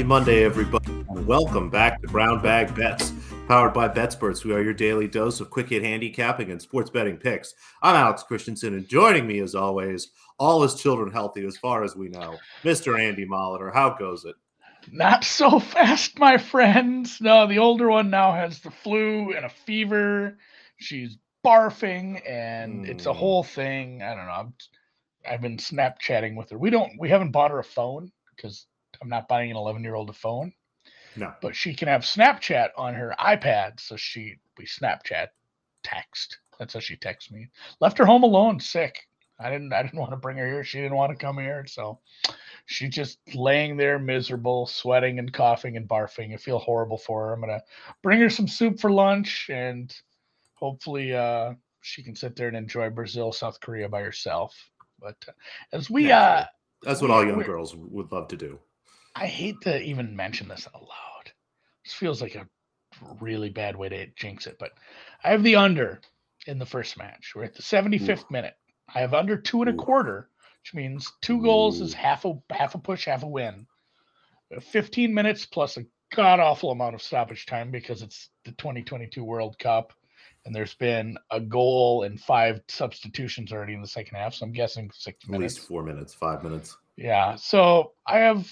Happy 0.00 0.08
Monday, 0.08 0.44
everybody. 0.44 0.90
and 1.10 1.26
Welcome 1.26 1.68
back 1.68 2.00
to 2.00 2.08
Brown 2.08 2.40
Bag 2.40 2.74
Bets, 2.74 3.12
powered 3.46 3.74
by 3.74 3.86
BetSperts. 3.86 4.42
We 4.46 4.54
are 4.54 4.62
your 4.62 4.72
daily 4.72 5.06
dose 5.06 5.40
of 5.40 5.50
quick 5.50 5.68
hit 5.68 5.82
handicapping 5.82 6.50
and 6.50 6.60
sports 6.60 6.88
betting 6.88 7.18
picks. 7.18 7.52
I'm 7.82 7.94
Alex 7.94 8.22
Christensen, 8.22 8.72
and 8.72 8.88
joining 8.88 9.26
me, 9.26 9.40
as 9.40 9.54
always, 9.54 10.12
all 10.38 10.62
his 10.62 10.74
children 10.76 11.12
healthy 11.12 11.44
as 11.44 11.58
far 11.58 11.84
as 11.84 11.96
we 11.96 12.08
know, 12.08 12.38
Mr. 12.64 12.98
Andy 12.98 13.26
Molitor. 13.26 13.74
How 13.74 13.90
goes 13.90 14.24
it? 14.24 14.36
Not 14.90 15.22
so 15.22 15.60
fast, 15.60 16.18
my 16.18 16.38
friends. 16.38 17.20
No, 17.20 17.46
the 17.46 17.58
older 17.58 17.90
one 17.90 18.08
now 18.08 18.32
has 18.32 18.58
the 18.60 18.70
flu 18.70 19.34
and 19.34 19.44
a 19.44 19.50
fever. 19.50 20.38
She's 20.78 21.18
barfing, 21.44 22.26
and 22.26 22.86
it's 22.86 23.04
a 23.04 23.10
Mm. 23.10 23.16
whole 23.16 23.42
thing. 23.42 24.00
I 24.02 24.14
don't 24.14 24.24
know. 24.26 24.52
I've 25.30 25.42
been 25.42 25.58
Snapchatting 25.58 26.36
with 26.36 26.48
her. 26.48 26.56
We 26.56 26.70
don't. 26.70 26.92
We 26.98 27.10
haven't 27.10 27.32
bought 27.32 27.50
her 27.50 27.58
a 27.58 27.64
phone 27.64 28.10
because 28.34 28.64
I'm 29.02 29.08
not 29.08 29.28
buying 29.28 29.50
an 29.50 29.56
11 29.56 29.82
year 29.82 29.94
old 29.94 30.10
a 30.10 30.14
phone. 30.14 30.52
No. 31.16 31.32
But 31.42 31.56
she 31.56 31.74
can 31.74 31.88
have 31.88 32.02
Snapchat 32.02 32.70
on 32.76 32.94
her 32.94 33.14
iPad, 33.18 33.80
so 33.80 33.96
she 33.96 34.36
we 34.58 34.66
Snapchat 34.66 35.28
text. 35.82 36.38
That's 36.58 36.74
how 36.74 36.80
she 36.80 36.96
texts 36.96 37.30
me. 37.30 37.48
Left 37.80 37.98
her 37.98 38.06
home 38.06 38.22
alone, 38.22 38.60
sick. 38.60 38.98
I 39.38 39.50
didn't. 39.50 39.72
I 39.72 39.82
didn't 39.82 39.98
want 39.98 40.12
to 40.12 40.18
bring 40.18 40.36
her 40.36 40.46
here. 40.46 40.62
She 40.62 40.78
didn't 40.78 40.96
want 40.96 41.10
to 41.10 41.16
come 41.16 41.38
here, 41.38 41.64
so 41.66 41.98
she's 42.66 42.94
just 42.94 43.18
laying 43.34 43.76
there 43.76 43.98
miserable, 43.98 44.66
sweating 44.66 45.18
and 45.18 45.32
coughing 45.32 45.76
and 45.76 45.88
barfing. 45.88 46.34
I 46.34 46.36
feel 46.36 46.58
horrible 46.58 46.98
for 46.98 47.26
her. 47.26 47.32
I'm 47.32 47.40
gonna 47.40 47.62
bring 48.02 48.20
her 48.20 48.30
some 48.30 48.46
soup 48.46 48.78
for 48.78 48.90
lunch 48.90 49.48
and 49.50 49.94
hopefully 50.54 51.14
uh, 51.14 51.54
she 51.80 52.02
can 52.02 52.14
sit 52.14 52.36
there 52.36 52.48
and 52.48 52.56
enjoy 52.56 52.90
Brazil, 52.90 53.32
South 53.32 53.58
Korea 53.60 53.88
by 53.88 54.02
herself. 54.02 54.54
But 55.00 55.16
uh, 55.26 55.32
as 55.72 55.90
we, 55.90 56.08
Yeah, 56.08 56.20
uh, 56.20 56.44
That's 56.82 57.00
what 57.00 57.10
all 57.10 57.24
young 57.24 57.40
girls 57.40 57.74
would 57.74 58.12
love 58.12 58.28
to 58.28 58.36
do. 58.36 58.58
I 59.20 59.26
hate 59.26 59.60
to 59.62 59.80
even 59.82 60.16
mention 60.16 60.48
this 60.48 60.66
out 60.74 60.80
loud. 60.82 61.32
This 61.84 61.92
feels 61.92 62.22
like 62.22 62.34
a 62.34 62.48
really 63.20 63.50
bad 63.50 63.76
way 63.76 63.88
to 63.90 64.06
jinx 64.16 64.46
it, 64.46 64.56
but 64.58 64.70
I 65.22 65.30
have 65.30 65.42
the 65.42 65.56
under 65.56 66.00
in 66.46 66.58
the 66.58 66.66
first 66.66 66.96
match. 66.96 67.32
We're 67.34 67.44
at 67.44 67.54
the 67.54 67.62
75th 67.62 68.30
minute. 68.30 68.54
I 68.92 69.00
have 69.00 69.12
under 69.14 69.36
two 69.36 69.60
and 69.62 69.70
a 69.70 69.74
quarter, 69.74 70.28
which 70.62 70.74
means 70.74 71.12
two 71.20 71.42
goals 71.42 71.80
is 71.82 71.92
half 71.92 72.24
a 72.24 72.32
half 72.50 72.74
a 72.74 72.78
push, 72.78 73.04
half 73.04 73.22
a 73.22 73.28
win. 73.28 73.66
Uh, 74.56 74.60
15 74.60 75.12
minutes 75.12 75.44
plus 75.46 75.76
a 75.76 75.84
god 76.14 76.40
awful 76.40 76.70
amount 76.70 76.94
of 76.94 77.02
stoppage 77.02 77.44
time 77.46 77.70
because 77.70 78.02
it's 78.02 78.30
the 78.44 78.52
2022 78.52 79.22
World 79.22 79.58
Cup, 79.58 79.92
and 80.44 80.54
there's 80.54 80.74
been 80.74 81.18
a 81.30 81.40
goal 81.40 82.02
and 82.04 82.18
five 82.18 82.62
substitutions 82.68 83.52
already 83.52 83.74
in 83.74 83.82
the 83.82 83.86
second 83.86 84.16
half. 84.16 84.34
So 84.34 84.46
I'm 84.46 84.52
guessing 84.52 84.90
six 84.94 85.22
At 85.24 85.30
minutes. 85.30 85.56
least 85.56 85.68
four 85.68 85.82
minutes, 85.82 86.14
five 86.14 86.42
minutes. 86.42 86.76
Yeah. 86.96 87.36
So 87.36 87.92
I 88.06 88.18
have 88.20 88.50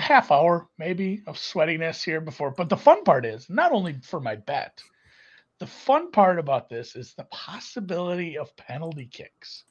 half 0.00 0.32
hour 0.32 0.68
maybe 0.78 1.22
of 1.26 1.36
sweatiness 1.38 2.04
here 2.04 2.20
before. 2.20 2.52
But 2.52 2.68
the 2.70 2.76
fun 2.78 3.04
part 3.04 3.26
is 3.26 3.50
not 3.50 3.72
only 3.72 3.94
for 4.02 4.20
my 4.20 4.36
bet, 4.36 4.82
the 5.60 5.66
fun 5.66 6.10
part 6.12 6.38
about 6.38 6.68
this 6.68 6.96
is 6.96 7.14
the 7.14 7.24
possibility 7.24 8.38
of 8.38 8.56
penalty 8.56 9.06
kicks. 9.06 9.64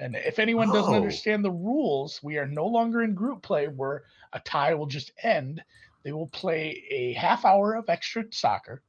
And 0.00 0.16
if 0.16 0.38
anyone 0.40 0.70
doesn't 0.72 0.94
Oh. 0.94 0.94
understand 0.94 1.44
the 1.44 1.52
rules, 1.52 2.20
we 2.22 2.38
are 2.38 2.46
no 2.46 2.66
longer 2.66 3.02
in 3.02 3.14
group 3.14 3.42
play 3.42 3.68
where 3.68 4.04
a 4.32 4.40
tie 4.40 4.74
will 4.74 4.86
just 4.86 5.12
end. 5.22 5.62
They 6.04 6.12
will 6.12 6.28
play 6.28 6.84
a 6.90 7.12
half 7.14 7.44
hour 7.44 7.74
of 7.76 7.88
extra 7.90 8.24
soccer. 8.32 8.82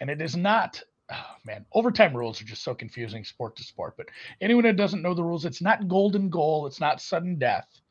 And 0.00 0.10
it 0.10 0.22
is 0.22 0.36
not, 0.36 0.82
oh 1.10 1.36
man, 1.44 1.66
overtime 1.72 2.16
rules 2.16 2.40
are 2.42 2.46
just 2.46 2.64
so 2.64 2.74
confusing 2.74 3.24
sport 3.24 3.56
to 3.56 3.64
sport. 3.64 3.96
But 3.96 4.08
anyone 4.40 4.64
that 4.64 4.76
doesn't 4.76 5.02
know 5.02 5.14
the 5.14 5.24
rules, 5.24 5.44
it's 5.44 5.62
not 5.62 5.88
golden 5.88 6.30
goal, 6.30 6.66
it's 6.66 6.80
not 6.80 7.00
sudden 7.00 7.38
death. 7.38 7.81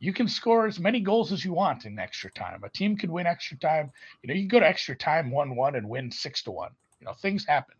You 0.00 0.12
can 0.12 0.28
score 0.28 0.66
as 0.66 0.78
many 0.78 1.00
goals 1.00 1.32
as 1.32 1.44
you 1.44 1.52
want 1.52 1.84
in 1.84 1.98
extra 1.98 2.30
time. 2.30 2.62
A 2.64 2.68
team 2.68 2.96
could 2.96 3.10
win 3.10 3.26
extra 3.26 3.58
time. 3.58 3.90
You 4.22 4.28
know, 4.28 4.34
you 4.34 4.42
can 4.42 4.48
go 4.48 4.60
to 4.60 4.68
extra 4.68 4.96
time 4.96 5.30
1 5.30 5.56
1 5.56 5.74
and 5.74 5.88
win 5.88 6.10
6 6.10 6.42
to 6.44 6.50
1. 6.50 6.70
You 7.00 7.06
know, 7.06 7.14
things 7.14 7.44
happen. 7.44 7.74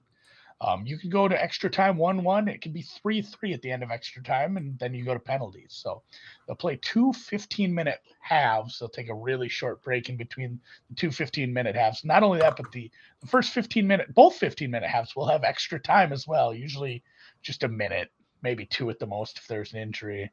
Um, 0.60 0.84
you 0.84 0.98
can 0.98 1.08
go 1.08 1.28
to 1.28 1.40
extra 1.40 1.70
time 1.70 1.96
1 1.96 2.24
1. 2.24 2.48
It 2.48 2.60
can 2.60 2.72
be 2.72 2.82
3 2.82 3.22
3 3.22 3.52
at 3.52 3.62
the 3.62 3.70
end 3.70 3.84
of 3.84 3.92
extra 3.92 4.22
time, 4.22 4.56
and 4.56 4.76
then 4.80 4.92
you 4.92 5.04
go 5.04 5.14
to 5.14 5.20
penalties. 5.20 5.78
So 5.80 6.02
they'll 6.46 6.56
play 6.56 6.76
two 6.82 7.12
15 7.12 7.72
minute 7.72 8.00
halves. 8.20 8.78
They'll 8.78 8.88
take 8.88 9.08
a 9.08 9.14
really 9.14 9.48
short 9.48 9.80
break 9.82 10.08
in 10.08 10.16
between 10.16 10.60
the 10.88 10.96
two 10.96 11.12
15 11.12 11.52
minute 11.52 11.76
halves. 11.76 12.04
Not 12.04 12.24
only 12.24 12.40
that, 12.40 12.56
but 12.56 12.72
the, 12.72 12.90
the 13.20 13.28
first 13.28 13.52
15 13.52 13.86
minute, 13.86 14.12
both 14.14 14.34
15 14.34 14.68
minute 14.68 14.90
halves 14.90 15.14
will 15.14 15.26
have 15.26 15.44
extra 15.44 15.78
time 15.78 16.12
as 16.12 16.26
well, 16.26 16.52
usually 16.52 17.04
just 17.40 17.62
a 17.62 17.68
minute, 17.68 18.10
maybe 18.42 18.66
two 18.66 18.90
at 18.90 18.98
the 18.98 19.06
most 19.06 19.38
if 19.38 19.46
there's 19.46 19.72
an 19.72 19.80
injury. 19.80 20.32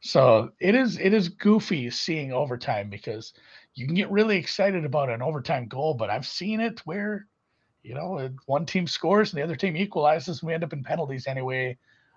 So 0.00 0.50
it 0.58 0.74
is 0.74 0.98
it 0.98 1.12
is 1.12 1.28
goofy 1.28 1.90
seeing 1.90 2.32
overtime 2.32 2.88
because 2.88 3.34
you 3.74 3.86
can 3.86 3.94
get 3.94 4.10
really 4.10 4.38
excited 4.38 4.84
about 4.84 5.10
an 5.10 5.22
overtime 5.22 5.68
goal, 5.68 5.94
but 5.94 6.10
I've 6.10 6.26
seen 6.26 6.60
it 6.60 6.80
where 6.80 7.26
you 7.82 7.94
know 7.94 8.30
one 8.46 8.66
team 8.66 8.86
scores 8.86 9.32
and 9.32 9.38
the 9.38 9.44
other 9.44 9.56
team 9.56 9.76
equalizes 9.76 10.40
and 10.40 10.48
we 10.48 10.54
end 10.54 10.64
up 10.64 10.72
in 10.72 10.82
penalties 10.82 11.26
anyway. 11.26 11.76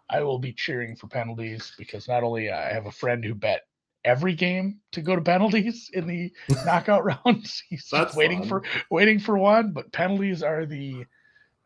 I 0.10 0.22
will 0.22 0.40
be 0.40 0.54
cheering 0.54 0.96
for 0.96 1.08
penalties 1.08 1.74
because 1.78 2.08
not 2.08 2.24
only 2.24 2.52
I 2.52 2.74
have 2.74 2.86
a 2.86 2.92
friend 2.92 3.24
who 3.24 3.34
bet 3.34 3.62
every 4.06 4.36
game 4.36 4.80
to 4.92 5.02
go 5.02 5.16
to 5.16 5.22
penalties 5.22 5.90
in 5.94 6.08
the 6.08 6.32
knockout 6.66 7.06
rounds. 7.06 7.64
He's 7.70 7.88
That's 7.92 8.16
waiting 8.16 8.40
fun. 8.40 8.48
for 8.50 8.64
waiting 8.92 9.20
for 9.20 9.38
one, 9.38 9.72
but 9.72 9.92
penalties 9.92 10.44
are 10.44 10.66
the 10.66 11.06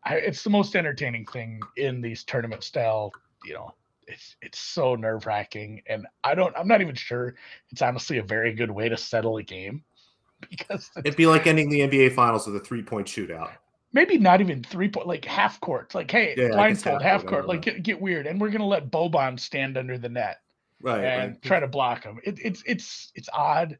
I, 0.03 0.15
it's 0.15 0.43
the 0.43 0.49
most 0.49 0.75
entertaining 0.75 1.25
thing 1.25 1.59
in 1.75 2.01
these 2.01 2.23
tournament 2.23 2.63
style, 2.63 3.11
you 3.43 3.53
know, 3.53 3.73
it's 4.07 4.35
it's 4.41 4.59
so 4.59 4.95
nerve 4.95 5.25
wracking, 5.25 5.81
and 5.87 6.07
I 6.23 6.35
don't. 6.35 6.55
I'm 6.57 6.67
not 6.67 6.81
even 6.81 6.95
sure 6.95 7.35
it's 7.71 7.81
honestly 7.81 8.17
a 8.17 8.23
very 8.23 8.53
good 8.53 8.71
way 8.71 8.89
to 8.89 8.97
settle 8.97 9.37
a 9.37 9.43
game 9.43 9.83
because 10.49 10.89
it's 10.95 11.05
It'd 11.05 11.17
be 11.17 11.27
like 11.27 11.47
ending 11.47 11.69
the 11.69 11.81
NBA 11.81 12.13
Finals 12.13 12.47
with 12.47 12.55
a 12.55 12.59
three 12.59 12.81
point 12.83 13.07
shootout. 13.07 13.51
maybe 13.93 14.17
not 14.17 14.41
even 14.41 14.63
three 14.63 14.89
point 14.89 15.07
like 15.07 15.25
half 15.25 15.59
court. 15.59 15.93
Like 15.95 16.09
hey, 16.11 16.33
Yeah, 16.37 16.49
blindfold 16.49 17.01
half 17.01 17.11
half 17.11 17.21
court, 17.21 17.31
court. 17.31 17.47
Like 17.47 17.61
get, 17.63 17.83
get 17.83 18.01
weird, 18.01 18.27
and 18.27 18.39
we're 18.39 18.49
gonna 18.51 18.65
let 18.67 18.89
Boban 18.91 19.39
stand 19.39 19.77
under 19.77 19.97
the 19.97 20.09
net 20.09 20.37
Right. 20.81 21.03
and 21.03 21.31
right. 21.33 21.41
try 21.41 21.59
to 21.59 21.67
block 21.67 22.03
him. 22.03 22.19
It, 22.23 22.39
it's 22.43 22.63
it's 22.65 23.11
it's 23.15 23.29
odd, 23.33 23.77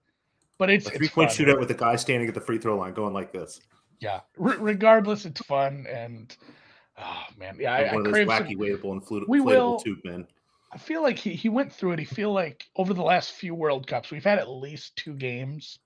but 0.57 0.69
it's 0.69 0.87
a 0.87 0.89
it's 0.89 0.97
three 0.97 1.09
point 1.09 1.31
fun. 1.31 1.45
shootout 1.45 1.59
with 1.59 1.71
a 1.71 1.75
guy 1.75 1.95
standing 1.95 2.27
at 2.27 2.33
the 2.33 2.41
free 2.41 2.57
throw 2.57 2.75
line 2.77 2.93
going 2.93 3.13
like 3.13 3.31
this. 3.31 3.61
Yeah, 3.99 4.21
Re- 4.37 4.57
regardless, 4.59 5.25
it's 5.25 5.41
fun 5.41 5.85
and. 5.89 6.35
Oh 6.97 7.23
man, 7.37 7.57
yeah, 7.59 7.73
I, 7.73 7.81
Like 7.83 7.91
I 7.91 7.95
of 7.95 8.03
those 8.05 8.13
wacky 8.27 8.47
some, 8.47 8.57
influ- 8.99 9.27
We 9.27 9.39
inflatable 9.39 9.45
will- 9.45 9.79
tube 9.79 9.99
men. 10.03 10.27
I 10.71 10.77
feel 10.77 11.01
like 11.01 11.17
he, 11.17 11.33
he 11.33 11.47
went 11.47 11.71
through 11.71 11.93
it. 11.93 11.99
He 11.99 12.05
feel 12.05 12.33
like 12.33 12.65
over 12.75 12.93
the 12.93 13.01
last 13.01 13.31
few 13.31 13.55
World 13.55 13.87
Cups, 13.87 14.11
we've 14.11 14.23
had 14.23 14.37
at 14.37 14.49
least 14.49 14.97
two 14.97 15.13
games 15.13 15.79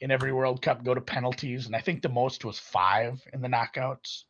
in 0.00 0.10
every 0.10 0.32
World 0.32 0.60
Cup 0.60 0.82
go 0.84 0.92
to 0.92 1.00
penalties, 1.00 1.66
and 1.66 1.76
I 1.76 1.80
think 1.80 2.02
the 2.02 2.08
most 2.08 2.44
was 2.44 2.58
five 2.58 3.22
in 3.32 3.40
the 3.40 3.48
knockouts. 3.48 4.24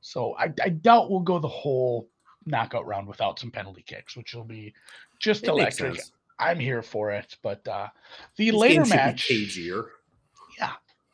So 0.00 0.34
I, 0.38 0.50
I 0.62 0.70
doubt 0.70 1.10
we'll 1.10 1.20
go 1.20 1.38
the 1.38 1.46
whole 1.46 2.08
knockout 2.46 2.86
round 2.86 3.06
without 3.06 3.38
some 3.38 3.50
penalty 3.50 3.82
kicks, 3.82 4.16
which 4.16 4.34
will 4.34 4.44
be 4.44 4.72
just 5.18 5.44
It 5.44 5.48
electric. 5.50 6.00
I'm 6.38 6.58
here 6.58 6.80
for 6.82 7.10
it. 7.10 7.36
But 7.42 7.66
uh, 7.68 7.88
the 8.36 8.50
This 8.50 8.58
later 8.58 8.84
be 8.84 8.88
match, 8.88 9.28
cagier. 9.28 9.88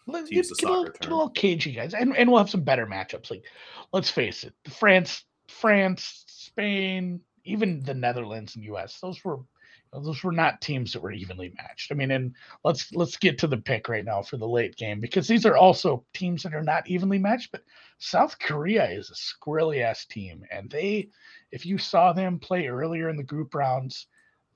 Let- 0.07 0.29
get, 0.29 0.47
get 0.49 0.63
a 0.63 0.69
little, 0.69 0.85
get 0.85 1.07
a 1.07 1.11
little 1.11 1.31
cagey, 1.31 1.73
guys, 1.73 1.95
and 1.95 2.17
and 2.17 2.31
we'll 2.31 2.39
have 2.39 2.51
some 2.51 2.63
better 2.63 2.87
matchups. 2.87 3.31
Like, 3.31 3.45
let's 3.93 4.11
face 4.11 4.45
it, 4.45 4.55
France, 4.69 5.25
France, 5.49 6.25
Spain, 6.27 7.21
even 7.45 7.83
the 7.83 7.95
Netherlands 7.95 8.57
and 8.57 8.65
U.S. 8.65 8.99
Those 9.01 9.25
were 9.25 9.39
those 9.93 10.23
were 10.23 10.33
not 10.33 10.61
teams 10.61 10.93
that 10.93 11.03
were 11.03 11.13
evenly 11.13 11.53
matched. 11.57 11.91
I 11.91 11.95
mean, 11.95 12.11
and 12.11 12.35
let's 12.65 12.93
let's 12.93 13.17
get 13.17 13.39
to 13.39 13.47
the 13.47 13.57
pick 13.57 13.89
right 13.89 14.05
now 14.05 14.23
for 14.23 14.37
the 14.37 14.49
late 14.49 14.77
game 14.77 15.01
because 15.01 15.27
these 15.27 15.47
are 15.47 15.57
also 15.57 16.05
teams 16.13 16.43
that 16.43 16.55
are 16.55 16.63
not 16.63 16.89
evenly 16.89 17.19
matched. 17.19 17.53
But 17.53 17.63
South 17.99 18.39
Korea 18.39 18.89
is 18.91 19.11
a 19.11 19.15
squirrely 19.15 19.83
ass 19.83 20.05
team, 20.05 20.45
and 20.51 20.71
they, 20.71 21.09
if 21.51 21.65
you 21.65 21.79
saw 21.79 22.13
them 22.13 22.39
play 22.39 22.67
earlier 22.67 23.09
in 23.09 23.17
the 23.17 23.23
group 23.23 23.55
rounds, 23.55 24.07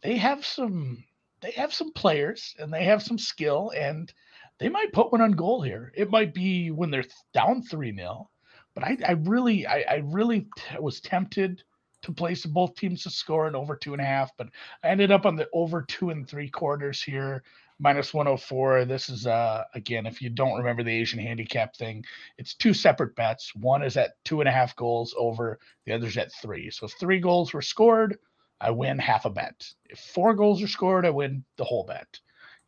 they 0.03 0.17
have 0.17 0.45
some 0.45 1.05
they 1.41 1.53
have 1.53 1.73
some 1.73 1.93
players 1.93 2.55
and 2.59 2.73
they 2.73 2.85
have 2.85 3.03
some 3.03 3.19
skill 3.19 3.73
and 3.75 4.13
they 4.61 4.69
might 4.69 4.93
put 4.93 5.11
one 5.11 5.23
on 5.23 5.33
goal 5.33 5.63
here. 5.63 5.91
It 5.97 6.11
might 6.11 6.35
be 6.35 6.71
when 6.71 6.91
they're 6.91 7.05
down 7.33 7.63
3 7.63 7.97
0. 7.97 8.31
But 8.75 8.85
I, 8.85 8.99
I 9.07 9.13
really, 9.13 9.67
I, 9.67 9.85
I 9.89 10.03
really 10.05 10.43
t- 10.57 10.79
was 10.79 11.01
tempted 11.01 11.63
to 12.03 12.13
place 12.13 12.47
both 12.47 12.77
teams 12.77 13.03
to 13.03 13.11
score 13.11 13.49
in 13.49 13.57
over 13.57 13.75
two 13.77 13.93
and 13.93 14.01
a 14.01 14.05
half, 14.05 14.31
but 14.37 14.49
I 14.83 14.89
ended 14.89 15.11
up 15.11 15.27
on 15.27 15.37
the 15.37 15.49
over 15.53 15.83
two 15.83 16.11
and 16.11 16.29
three 16.29 16.49
quarters 16.49 17.03
here, 17.03 17.43
minus 17.79 18.15
104. 18.15 18.85
This 18.85 19.09
is, 19.09 19.27
uh, 19.27 19.65
again, 19.75 20.07
if 20.07 20.23
you 20.23 20.31
don't 20.31 20.57
remember 20.57 20.83
the 20.83 20.93
Asian 20.93 21.19
handicap 21.19 21.77
thing, 21.77 22.05
it's 22.39 22.55
two 22.55 22.73
separate 22.73 23.17
bets. 23.17 23.55
One 23.55 23.83
is 23.83 23.97
at 23.97 24.13
two 24.25 24.41
and 24.41 24.49
a 24.49 24.53
half 24.53 24.77
goals 24.77 25.15
over, 25.19 25.59
the 25.85 25.93
other's 25.93 26.17
at 26.17 26.33
three. 26.41 26.71
So 26.71 26.87
if 26.87 26.93
three 26.93 27.19
goals 27.19 27.53
were 27.53 27.63
scored, 27.63 28.19
I 28.61 28.71
win 28.71 28.99
half 28.99 29.25
a 29.25 29.31
bet. 29.31 29.67
If 29.89 29.99
four 29.99 30.35
goals 30.35 30.63
are 30.63 30.69
scored, 30.69 31.07
I 31.07 31.11
win 31.11 31.45
the 31.57 31.65
whole 31.65 31.85
bet. 31.85 32.21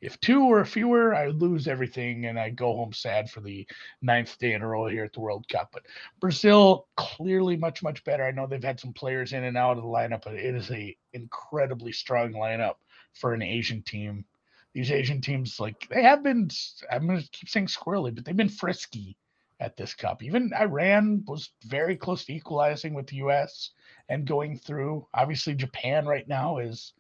If 0.03 0.21
two 0.21 0.43
or 0.43 0.65
fewer, 0.65 1.15
I 1.15 1.29
lose 1.29 1.69
everything 1.69 2.27
and 2.27 2.39
I 2.39 2.51
go 2.51 2.75
home 2.75 2.93
sad 2.93 3.31
for 3.31 3.41
the 3.41 3.67
ninth 4.03 4.37
day 4.39 4.53
in 4.53 4.61
a 4.61 4.67
row 4.67 4.89
here 4.89 5.05
at 5.05 5.13
the 5.13 5.21
World 5.21 5.49
Cup. 5.49 5.71
But 5.73 5.85
Brazil 6.19 6.89
clearly 6.97 7.57
much 7.57 7.85
much 7.85 8.03
better. 8.03 8.25
I 8.25 8.33
know 8.33 8.49
they've 8.49 8.63
had 8.63 8.81
some 8.81 8.93
players 8.93 9.33
in 9.33 9.45
and 9.45 9.57
out 9.57 9.77
of 9.77 9.85
the 9.85 9.89
lineup, 9.89 10.25
but 10.25 10.35
it 10.35 10.57
is 10.57 10.71
a 10.73 10.97
incredibly 11.13 11.93
strong 11.93 12.33
lineup 12.33 12.75
for 13.15 13.33
an 13.33 13.43
Asian 13.43 13.81
team. 13.83 14.25
these 14.73 14.91
Asian 14.91 15.21
teams, 15.21 15.61
like 15.61 15.87
they 15.89 16.03
have 16.03 16.23
been, 16.23 16.51
I'm 16.91 17.07
going 17.07 17.23
to 17.23 17.31
keep 17.31 17.49
saying 17.49 17.67
squirrely, 17.67 18.15
but 18.15 18.25
they've 18.25 18.37
been 18.37 18.49
frisky 18.49 19.17
at 19.61 19.77
this 19.77 19.95
cup. 19.95 20.23
Even 20.23 20.53
Iran 20.59 21.23
was 21.29 21.51
very 21.65 21.97
close 21.97 22.25
to 22.25 22.35
equalizing 22.35 22.95
with 22.95 23.07
the 23.07 23.17
U.S. 23.17 23.71
and 24.09 24.27
going 24.27 24.59
through. 24.59 25.07
Obviously, 25.15 25.55
Japan 25.55 26.07
right 26.07 26.27
now 26.27 26.59
is, 26.59 26.93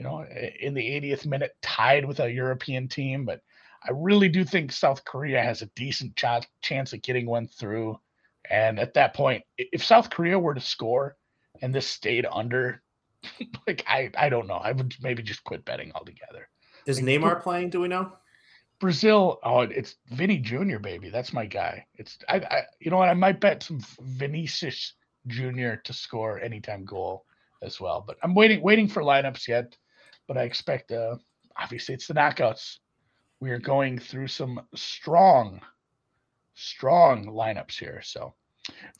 you 0.00 0.04
know, 0.04 0.24
in 0.60 0.72
the 0.72 0.80
80th 0.80 1.26
minute 1.26 1.54
tied 1.60 2.06
with 2.06 2.20
a 2.20 2.32
European 2.32 2.88
team, 2.88 3.26
but 3.26 3.42
I 3.86 3.90
really 3.92 4.30
do 4.30 4.46
think 4.46 4.72
South 4.72 5.04
Korea 5.04 5.42
has 5.42 5.60
a 5.60 5.66
decent 5.76 6.16
ch- 6.16 6.48
chance 6.62 6.94
of 6.94 7.02
getting 7.02 7.26
one 7.26 7.46
through. 7.46 8.00
And 8.48 8.78
at 8.78 8.94
that 8.94 9.12
point, 9.12 9.44
if 9.58 9.84
South 9.84 10.08
Korea 10.08 10.38
were 10.38 10.54
to 10.54 10.60
score 10.60 11.18
and 11.60 11.74
this 11.74 11.86
stayed 11.86 12.24
under, 12.32 12.82
like 13.66 13.84
I, 13.86 14.10
I 14.16 14.30
don't 14.30 14.46
know, 14.46 14.54
I 14.54 14.72
would 14.72 14.94
maybe 15.02 15.22
just 15.22 15.44
quit 15.44 15.66
betting 15.66 15.92
altogether. 15.94 16.48
Is 16.86 16.96
like, 16.96 17.04
Neymar 17.04 17.42
playing? 17.42 17.68
Do 17.68 17.82
we 17.82 17.88
know? 17.88 18.10
Brazil, 18.80 19.38
oh, 19.44 19.60
it's 19.60 19.96
Vinny 20.08 20.38
Jr. 20.38 20.78
baby. 20.78 21.10
That's 21.10 21.34
my 21.34 21.44
guy. 21.44 21.84
It's 21.96 22.16
I, 22.26 22.36
I 22.36 22.62
you 22.80 22.90
know 22.90 22.96
what? 22.96 23.10
I 23.10 23.14
might 23.14 23.38
bet 23.38 23.62
some 23.62 23.82
Vinicius 24.00 24.94
Jr. 25.26 25.74
to 25.84 25.92
score 25.92 26.40
anytime 26.40 26.86
goal 26.86 27.26
as 27.60 27.78
well. 27.78 28.02
But 28.06 28.16
I'm 28.22 28.34
waiting 28.34 28.62
waiting 28.62 28.88
for 28.88 29.02
lineups 29.02 29.46
yet. 29.46 29.76
But 30.30 30.38
I 30.38 30.44
expect 30.44 30.92
uh 30.92 31.16
obviously 31.56 31.92
it's 31.92 32.06
the 32.06 32.14
knockouts. 32.14 32.78
We 33.40 33.50
are 33.50 33.58
going 33.58 33.98
through 33.98 34.28
some 34.28 34.60
strong, 34.76 35.60
strong 36.54 37.26
lineups 37.26 37.76
here. 37.76 38.00
So 38.04 38.34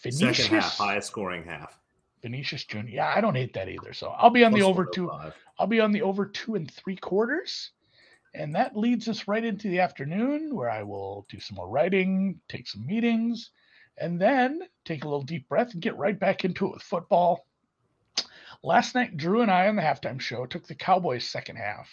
Vinicius, 0.02 0.38
second 0.38 0.58
half, 0.58 0.76
highest 0.76 1.06
scoring 1.06 1.44
half. 1.44 1.78
Vinicius 2.20 2.64
Jr. 2.64 2.78
Yeah, 2.88 3.12
I 3.14 3.20
don't 3.20 3.36
hate 3.36 3.52
that 3.52 3.68
either. 3.68 3.92
So 3.92 4.08
I'll 4.08 4.30
be 4.30 4.42
on 4.42 4.52
the 4.52 4.62
over 4.62 4.84
two. 4.84 5.06
Five. 5.06 5.36
I'll 5.60 5.68
be 5.68 5.78
on 5.78 5.92
the 5.92 6.02
over 6.02 6.26
two 6.26 6.56
and 6.56 6.68
three 6.68 6.96
quarters. 6.96 7.70
And 8.34 8.52
that 8.56 8.76
leads 8.76 9.06
us 9.06 9.28
right 9.28 9.44
into 9.44 9.68
the 9.68 9.78
afternoon 9.78 10.52
where 10.52 10.68
I 10.68 10.82
will 10.82 11.26
do 11.28 11.38
some 11.38 11.54
more 11.54 11.68
writing, 11.68 12.40
take 12.48 12.66
some 12.66 12.84
meetings, 12.84 13.52
and 13.98 14.20
then 14.20 14.62
take 14.84 15.04
a 15.04 15.08
little 15.08 15.22
deep 15.22 15.48
breath 15.48 15.74
and 15.74 15.80
get 15.80 15.96
right 15.96 16.18
back 16.18 16.44
into 16.44 16.66
it 16.66 16.72
with 16.72 16.82
football. 16.82 17.46
Last 18.62 18.94
night, 18.94 19.16
Drew 19.16 19.42
and 19.42 19.50
I 19.50 19.68
on 19.68 19.76
the 19.76 19.82
halftime 19.82 20.20
show 20.20 20.46
took 20.46 20.66
the 20.66 20.74
Cowboys 20.74 21.24
second 21.24 21.56
half. 21.56 21.88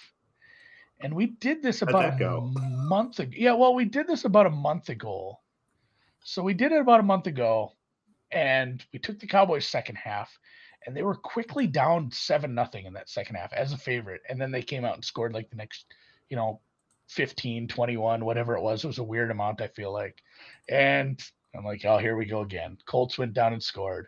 And 1.00 1.14
we 1.16 1.28
did 1.28 1.62
this 1.62 1.82
about 1.82 2.20
a 2.22 2.42
month 2.42 3.20
ago. 3.20 3.32
Yeah, 3.36 3.54
well, 3.54 3.76
we 3.76 3.86
did 3.86 4.08
this 4.08 4.26
about 4.26 4.48
a 4.48 4.52
month 4.52 4.90
ago. 4.90 5.40
So 6.24 6.42
we 6.42 6.54
did 6.54 6.72
it 6.72 6.82
about 6.82 7.00
a 7.00 7.04
month 7.04 7.28
ago, 7.28 7.72
and 8.32 8.84
we 8.92 9.00
took 9.00 9.20
the 9.20 9.28
Cowboys 9.28 9.68
second 9.68 9.96
half, 9.96 10.38
and 10.86 10.98
they 10.98 11.04
were 11.04 11.16
quickly 11.16 11.68
down 11.68 12.12
seven 12.12 12.54
nothing 12.54 12.86
in 12.86 12.94
that 12.94 13.10
second 13.10 13.36
half 13.36 13.54
as 13.54 13.72
a 13.72 13.78
favorite. 13.78 14.22
And 14.28 14.42
then 14.42 14.52
they 14.52 14.64
came 14.64 14.84
out 14.84 14.96
and 14.96 15.06
scored 15.06 15.34
like 15.34 15.50
the 15.50 15.56
next 15.56 15.86
you 16.30 16.38
know, 16.38 16.60
15, 17.10 17.68
21, 17.68 18.26
whatever 18.26 18.56
it 18.56 18.62
was. 18.62 18.84
It 18.84 18.88
was 18.88 18.98
a 18.98 19.04
weird 19.04 19.32
amount, 19.32 19.62
I 19.62 19.68
feel 19.68 19.94
like. 19.94 20.22
And 20.68 21.22
I'm 21.56 21.66
like, 21.66 21.86
oh, 21.86 21.98
here 21.98 22.18
we 22.18 22.26
go 22.26 22.42
again. 22.42 22.78
Colts 22.86 23.18
went 23.18 23.34
down 23.34 23.54
and 23.54 23.64
scored. 23.64 24.08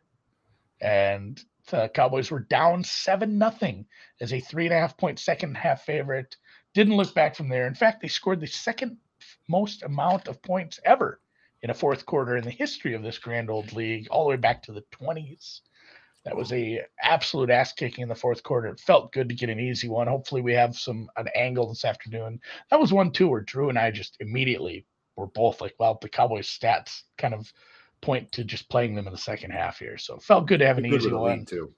And 0.82 1.42
the 1.70 1.90
Cowboys 1.94 2.32
were 2.32 2.40
down 2.40 2.84
seven 2.84 3.38
nothing 3.38 3.86
as 4.22 4.34
a 4.34 4.40
three 4.40 4.66
and 4.66 4.74
a 4.74 4.80
half 4.80 4.98
point 4.98 5.20
second 5.20 5.56
half 5.56 5.84
favorite. 5.84 6.36
Didn't 6.74 6.98
look 6.98 7.14
back 7.14 7.36
from 7.36 7.50
there. 7.50 7.68
In 7.68 7.76
fact, 7.76 8.02
they 8.02 8.08
scored 8.08 8.40
the 8.40 8.48
second 8.48 8.98
most 9.48 9.84
amount 9.84 10.28
of 10.28 10.42
points 10.42 10.80
ever 10.86 11.20
in 11.62 11.70
a 11.70 11.74
fourth 11.74 12.06
quarter 12.06 12.38
in 12.38 12.44
the 12.44 12.52
history 12.52 12.94
of 12.94 13.04
this 13.04 13.18
grand 13.18 13.50
old 13.50 13.74
league, 13.74 14.08
all 14.10 14.24
the 14.24 14.30
way 14.30 14.38
back 14.38 14.64
to 14.64 14.72
the 14.72 14.84
20s. 14.92 15.62
That 16.26 16.36
was 16.36 16.52
a 16.52 16.82
absolute 17.02 17.50
ass 17.50 17.74
kicking 17.74 18.04
in 18.04 18.10
the 18.10 18.16
fourth 18.16 18.44
quarter. 18.44 18.68
It 18.68 18.80
felt 18.80 19.14
good 19.14 19.30
to 19.30 19.36
get 19.36 19.50
an 19.50 19.60
easy 19.60 19.88
one. 19.88 20.08
Hopefully, 20.08 20.42
we 20.42 20.54
have 20.54 20.78
some 20.78 21.10
an 21.18 21.28
angle 21.36 21.70
this 21.70 21.86
afternoon. 21.86 22.42
That 22.70 22.80
was 22.80 22.94
one 22.94 23.12
too 23.12 23.30
where 23.30 23.42
Drew 23.42 23.70
and 23.70 23.80
I 23.80 23.92
just 23.92 24.18
immediately 24.20 24.86
were 25.16 25.28
both 25.28 25.62
like, 25.62 25.76
well, 25.80 25.98
the 26.02 26.10
Cowboys 26.10 26.48
stats 26.48 27.04
kind 27.18 27.34
of 27.34 27.52
point 28.02 28.32
to 28.34 28.44
just 28.44 28.70
playing 28.70 28.96
them 28.96 29.08
in 29.08 29.14
the 29.14 29.20
second 29.20 29.52
half 29.52 29.80
here. 29.80 29.98
So 29.98 30.18
felt 30.18 30.48
good 30.48 30.60
to 30.60 30.68
have 30.68 30.78
an 30.78 30.86
easy 30.86 31.12
one 31.12 31.46
too. 31.46 31.74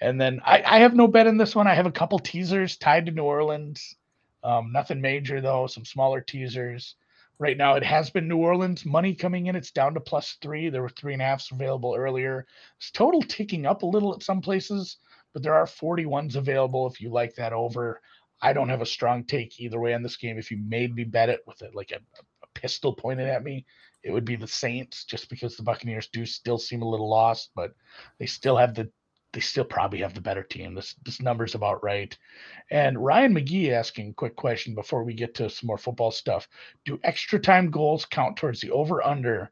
And 0.00 0.20
then 0.20 0.40
I, 0.44 0.62
I, 0.64 0.78
have 0.80 0.94
no 0.94 1.06
bet 1.08 1.26
in 1.26 1.38
this 1.38 1.54
one. 1.54 1.66
I 1.66 1.74
have 1.74 1.86
a 1.86 1.92
couple 1.92 2.18
teasers 2.18 2.76
tied 2.76 3.06
to 3.06 3.12
New 3.12 3.22
Orleans. 3.22 3.96
Um, 4.44 4.70
nothing 4.72 5.00
major 5.00 5.40
though. 5.40 5.66
Some 5.66 5.84
smaller 5.84 6.20
teasers 6.20 6.96
right 7.38 7.56
now. 7.56 7.74
It 7.74 7.82
has 7.82 8.10
been 8.10 8.28
New 8.28 8.38
Orleans 8.38 8.84
money 8.84 9.14
coming 9.14 9.46
in. 9.46 9.56
It's 9.56 9.70
down 9.70 9.94
to 9.94 10.00
plus 10.00 10.36
three. 10.42 10.68
There 10.68 10.82
were 10.82 10.88
three 10.90 11.14
and 11.14 11.22
a 11.22 11.24
halfs 11.24 11.50
available 11.50 11.94
earlier. 11.96 12.46
It's 12.78 12.90
total 12.90 13.22
ticking 13.22 13.66
up 13.66 13.82
a 13.82 13.86
little 13.86 14.14
at 14.14 14.22
some 14.22 14.40
places, 14.40 14.98
but 15.32 15.42
there 15.42 15.54
are 15.54 15.66
41s 15.66 16.36
available 16.36 16.86
if 16.86 17.00
you 17.00 17.10
like 17.10 17.34
that 17.36 17.52
over. 17.52 18.00
I 18.42 18.52
don't 18.52 18.68
have 18.68 18.82
a 18.82 18.86
strong 18.86 19.24
take 19.24 19.58
either 19.60 19.80
way 19.80 19.94
on 19.94 20.02
this 20.02 20.16
game. 20.16 20.38
If 20.38 20.50
you 20.50 20.58
made 20.58 20.94
me 20.94 21.04
bet 21.04 21.30
it 21.30 21.42
with 21.46 21.62
it 21.62 21.74
like 21.74 21.90
a, 21.92 21.96
a 22.42 22.46
pistol 22.54 22.94
pointed 22.94 23.28
at 23.28 23.42
me, 23.42 23.64
it 24.06 24.12
would 24.12 24.24
be 24.24 24.36
the 24.36 24.46
Saints 24.46 25.04
just 25.04 25.28
because 25.28 25.56
the 25.56 25.64
Buccaneers 25.64 26.08
do 26.12 26.24
still 26.24 26.58
seem 26.58 26.82
a 26.82 26.88
little 26.88 27.10
lost, 27.10 27.50
but 27.56 27.72
they 28.20 28.26
still 28.26 28.56
have 28.56 28.72
the 28.74 28.88
they 29.32 29.40
still 29.40 29.64
probably 29.64 29.98
have 29.98 30.14
the 30.14 30.20
better 30.20 30.44
team. 30.44 30.74
This 30.74 30.94
this 31.04 31.20
number's 31.20 31.56
about 31.56 31.82
right. 31.82 32.16
And 32.70 33.04
Ryan 33.04 33.34
McGee 33.34 33.72
asking 33.72 34.10
a 34.10 34.14
quick 34.14 34.36
question 34.36 34.76
before 34.76 35.02
we 35.02 35.12
get 35.12 35.34
to 35.34 35.50
some 35.50 35.66
more 35.66 35.76
football 35.76 36.12
stuff. 36.12 36.46
Do 36.84 37.00
extra 37.02 37.40
time 37.40 37.70
goals 37.70 38.06
count 38.06 38.36
towards 38.36 38.60
the 38.60 38.70
over 38.70 39.04
under 39.04 39.50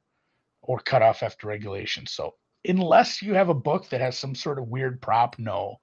or 0.63 0.79
cut 0.79 1.03
off 1.03 1.25
after 1.25 1.49
regulation? 1.49 2.07
So 2.07 2.37
unless 2.65 3.23
you 3.23 3.35
have 3.35 3.49
a 3.49 3.55
book 3.55 3.89
that 3.89 4.01
has 4.01 4.17
some 4.17 4.37
sort 4.37 4.61
of 4.61 4.69
weird 4.69 5.03
prop, 5.03 5.37
no. 5.37 5.79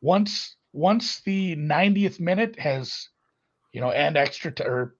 Once 0.00 0.56
once 0.72 1.20
the 1.20 1.54
90th 1.54 2.18
minute 2.18 2.58
has, 2.58 3.08
you 3.72 3.80
know, 3.80 3.92
and 3.92 4.16
extra 4.16 4.52
t- 4.52 4.64
or 4.64 4.96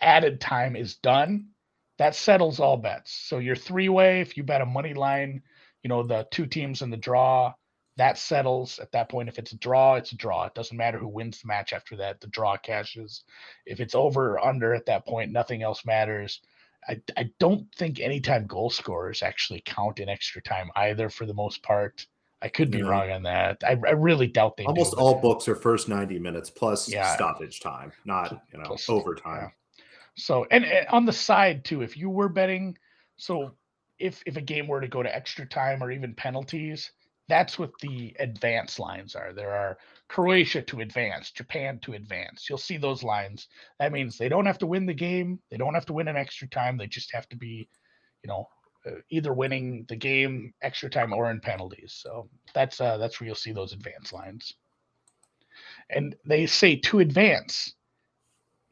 added 0.00 0.40
time 0.40 0.76
is 0.76 0.94
done, 0.94 1.48
that 1.98 2.14
settles 2.14 2.60
all 2.60 2.76
bets. 2.76 3.12
So 3.12 3.38
your 3.38 3.56
three 3.56 3.88
way, 3.88 4.20
if 4.20 4.36
you 4.36 4.42
bet 4.42 4.60
a 4.60 4.66
money 4.66 4.94
line, 4.94 5.42
you 5.82 5.88
know, 5.88 6.02
the 6.02 6.26
two 6.30 6.46
teams 6.46 6.82
in 6.82 6.90
the 6.90 6.96
draw, 6.96 7.54
that 7.96 8.18
settles 8.18 8.78
at 8.78 8.92
that 8.92 9.08
point. 9.08 9.28
If 9.28 9.38
it's 9.38 9.52
a 9.52 9.56
draw, 9.56 9.94
it's 9.94 10.12
a 10.12 10.16
draw. 10.16 10.44
It 10.44 10.54
doesn't 10.54 10.76
matter 10.76 10.98
who 10.98 11.08
wins 11.08 11.40
the 11.40 11.48
match 11.48 11.72
after 11.72 11.96
that. 11.96 12.20
The 12.20 12.26
draw 12.26 12.56
cashes. 12.56 13.24
If 13.64 13.80
it's 13.80 13.94
over 13.94 14.32
or 14.32 14.44
under 14.44 14.74
at 14.74 14.86
that 14.86 15.06
point, 15.06 15.32
nothing 15.32 15.62
else 15.62 15.84
matters. 15.86 16.40
I, 16.88 17.00
I 17.16 17.30
don't 17.40 17.74
think 17.74 17.98
anytime 17.98 18.46
goal 18.46 18.70
scorers 18.70 19.22
actually 19.22 19.62
count 19.64 19.98
in 19.98 20.08
extra 20.08 20.42
time 20.42 20.70
either 20.76 21.08
for 21.08 21.26
the 21.26 21.34
most 21.34 21.62
part. 21.62 22.06
I 22.42 22.48
could 22.48 22.70
be 22.70 22.78
yeah. 22.78 22.84
wrong 22.84 23.10
on 23.10 23.22
that. 23.22 23.62
I, 23.64 23.70
I 23.70 23.92
really 23.92 24.26
doubt 24.26 24.58
they 24.58 24.64
almost 24.66 24.92
do, 24.92 24.98
all 24.98 25.14
books 25.20 25.48
are 25.48 25.54
first 25.54 25.88
90 25.88 26.18
minutes 26.18 26.50
plus 26.50 26.88
yeah, 26.88 27.14
stoppage 27.14 27.60
time, 27.60 27.92
not 28.04 28.42
you 28.52 28.58
know 28.58 28.66
plus, 28.66 28.88
overtime. 28.90 29.44
Yeah. 29.44 29.48
So 30.16 30.46
and, 30.50 30.64
and 30.64 30.86
on 30.88 31.04
the 31.04 31.12
side 31.12 31.64
too, 31.64 31.82
if 31.82 31.96
you 31.96 32.10
were 32.10 32.28
betting, 32.28 32.76
so 33.16 33.52
if 33.98 34.22
if 34.26 34.36
a 34.36 34.40
game 34.40 34.66
were 34.66 34.80
to 34.80 34.88
go 34.88 35.02
to 35.02 35.14
extra 35.14 35.46
time 35.46 35.82
or 35.82 35.90
even 35.90 36.14
penalties, 36.14 36.90
that's 37.28 37.58
what 37.58 37.72
the 37.80 38.14
advance 38.18 38.78
lines 38.78 39.14
are. 39.14 39.32
There 39.32 39.52
are 39.52 39.78
Croatia 40.08 40.62
to 40.62 40.80
advance, 40.80 41.30
Japan 41.30 41.78
to 41.80 41.94
advance. 41.94 42.46
You'll 42.48 42.58
see 42.58 42.76
those 42.76 43.02
lines. 43.02 43.48
That 43.78 43.92
means 43.92 44.16
they 44.16 44.28
don't 44.28 44.46
have 44.46 44.58
to 44.58 44.66
win 44.66 44.86
the 44.86 44.94
game. 44.94 45.40
They 45.50 45.56
don't 45.56 45.74
have 45.74 45.86
to 45.86 45.92
win 45.92 46.08
an 46.08 46.16
extra 46.16 46.48
time. 46.48 46.76
They 46.76 46.86
just 46.86 47.12
have 47.12 47.28
to 47.30 47.36
be, 47.36 47.68
you 48.22 48.28
know, 48.28 48.48
uh, 48.86 49.00
either 49.10 49.34
winning 49.34 49.84
the 49.88 49.96
game, 49.96 50.54
extra 50.62 50.88
time, 50.88 51.12
or 51.12 51.30
in 51.30 51.40
penalties. 51.40 51.98
So 52.00 52.28
that's 52.54 52.80
uh, 52.80 52.96
that's 52.98 53.20
where 53.20 53.26
you'll 53.26 53.34
see 53.34 53.52
those 53.52 53.72
advance 53.72 54.12
lines. 54.12 54.54
And 55.90 56.14
they 56.24 56.46
say 56.46 56.76
to 56.76 57.00
advance 57.00 57.74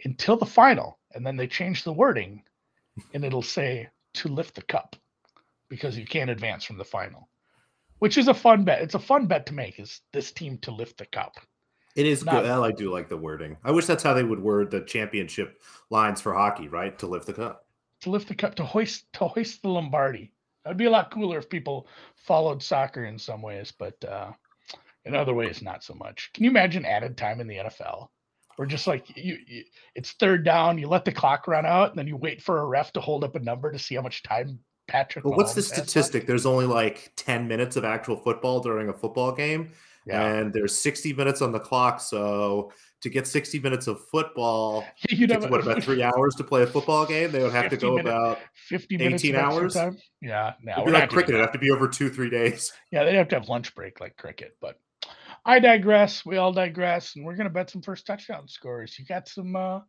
until 0.04 0.36
the 0.36 0.46
final, 0.46 0.98
and 1.14 1.26
then 1.26 1.36
they 1.36 1.46
change 1.46 1.84
the 1.84 1.92
wording, 1.92 2.42
and 3.12 3.24
it'll 3.24 3.42
say 3.42 3.88
to 4.14 4.28
lift 4.28 4.54
the 4.54 4.62
cup 4.62 4.96
because 5.68 5.96
you 5.96 6.06
can't 6.06 6.30
advance 6.30 6.64
from 6.64 6.78
the 6.78 6.84
final 6.84 7.28
which 8.04 8.18
is 8.18 8.28
a 8.28 8.34
fun 8.34 8.64
bet. 8.64 8.82
It's 8.82 8.94
a 8.94 8.98
fun 8.98 9.26
bet 9.26 9.46
to 9.46 9.54
make. 9.54 9.80
Is 9.80 10.02
this 10.12 10.30
team 10.30 10.58
to 10.58 10.70
lift 10.70 10.98
the 10.98 11.06
cup? 11.06 11.38
It 11.96 12.04
is 12.04 12.22
Not, 12.22 12.42
good. 12.42 12.50
I 12.50 12.70
do 12.72 12.90
like 12.90 13.08
the 13.08 13.16
wording. 13.16 13.56
I 13.64 13.70
wish 13.70 13.86
that's 13.86 14.02
how 14.02 14.12
they 14.12 14.22
would 14.22 14.40
word 14.40 14.70
the 14.70 14.82
championship 14.82 15.62
lines 15.88 16.20
for 16.20 16.34
hockey, 16.34 16.68
right? 16.68 16.98
To 16.98 17.06
lift 17.06 17.26
the 17.26 17.32
cup. 17.32 17.66
To 18.00 18.10
lift 18.10 18.28
the 18.28 18.34
cup, 18.34 18.56
to 18.56 18.64
hoist, 18.64 19.10
to 19.14 19.28
hoist 19.28 19.62
the 19.62 19.68
Lombardi. 19.68 20.32
That'd 20.64 20.76
be 20.76 20.84
a 20.84 20.90
lot 20.90 21.10
cooler 21.10 21.38
if 21.38 21.48
people 21.48 21.86
followed 22.14 22.62
soccer 22.62 23.06
in 23.06 23.18
some 23.18 23.40
ways, 23.40 23.72
but 23.72 24.04
uh, 24.04 24.32
in 25.06 25.14
other 25.14 25.32
ways, 25.32 25.62
not 25.62 25.82
so 25.82 25.94
much. 25.94 26.30
Can 26.34 26.44
you 26.44 26.50
imagine 26.50 26.84
added 26.84 27.16
time 27.16 27.40
in 27.40 27.46
the 27.46 27.56
NFL? 27.56 28.08
Or 28.58 28.66
just 28.66 28.86
like 28.86 29.16
you, 29.16 29.38
you, 29.46 29.64
it's 29.94 30.12
third 30.12 30.44
down, 30.44 30.78
you 30.78 30.88
let 30.88 31.04
the 31.04 31.12
clock 31.12 31.48
run 31.48 31.66
out, 31.66 31.90
and 31.90 31.98
then 31.98 32.06
you 32.06 32.16
wait 32.16 32.40
for 32.40 32.60
a 32.60 32.64
ref 32.64 32.92
to 32.92 33.00
hold 33.00 33.24
up 33.24 33.34
a 33.34 33.40
number 33.40 33.72
to 33.72 33.78
see 33.78 33.94
how 33.94 34.02
much 34.02 34.22
time 34.22 34.60
Patrick. 34.86 35.24
Well, 35.24 35.34
what's 35.34 35.54
the 35.54 35.62
statistic? 35.62 36.26
There's 36.26 36.46
only 36.46 36.66
like 36.66 37.12
10 37.16 37.48
minutes 37.48 37.76
of 37.76 37.84
actual 37.84 38.16
football 38.16 38.60
during 38.60 38.88
a 38.88 38.92
football 38.92 39.32
game, 39.32 39.70
yeah. 40.06 40.22
and 40.22 40.52
there's 40.52 40.76
60 40.78 41.12
minutes 41.14 41.42
on 41.42 41.52
the 41.52 41.60
clock. 41.60 42.00
So 42.00 42.72
to 43.00 43.10
get 43.10 43.26
60 43.26 43.58
minutes 43.60 43.86
of 43.86 44.04
football, 44.08 44.84
you 45.08 45.26
know 45.26 45.38
what 45.40 45.60
about 45.60 45.82
three 45.82 46.02
hours 46.02 46.34
to 46.36 46.44
play 46.44 46.62
a 46.62 46.66
football 46.66 47.06
game? 47.06 47.32
They 47.32 47.42
would 47.42 47.52
have 47.52 47.70
to 47.70 47.76
go 47.76 47.96
minute, 47.96 48.10
about 48.10 48.38
50 48.54 48.96
minutes 48.98 49.24
18 49.24 49.36
hours. 49.36 49.74
Time? 49.74 49.98
Yeah, 50.20 50.54
no, 50.62 50.72
It'd 50.72 50.86
be 50.86 50.92
like 50.92 51.10
cricket. 51.10 51.30
It'd 51.30 51.40
have 51.40 51.52
to 51.52 51.58
be 51.58 51.70
over 51.70 51.88
two, 51.88 52.10
three 52.10 52.30
days. 52.30 52.72
Yeah, 52.90 53.04
they'd 53.04 53.14
have 53.14 53.28
to 53.28 53.38
have 53.38 53.48
lunch 53.48 53.74
break 53.74 54.00
like 54.00 54.16
cricket, 54.16 54.56
but 54.60 54.78
I 55.46 55.58
digress. 55.58 56.24
We 56.24 56.36
all 56.36 56.52
digress, 56.52 57.16
and 57.16 57.24
we're 57.24 57.36
gonna 57.36 57.50
bet 57.50 57.70
some 57.70 57.82
first 57.82 58.06
touchdown 58.06 58.48
scores. 58.48 58.98
You 58.98 59.04
got 59.06 59.28
some 59.28 59.56
uh 59.56 59.80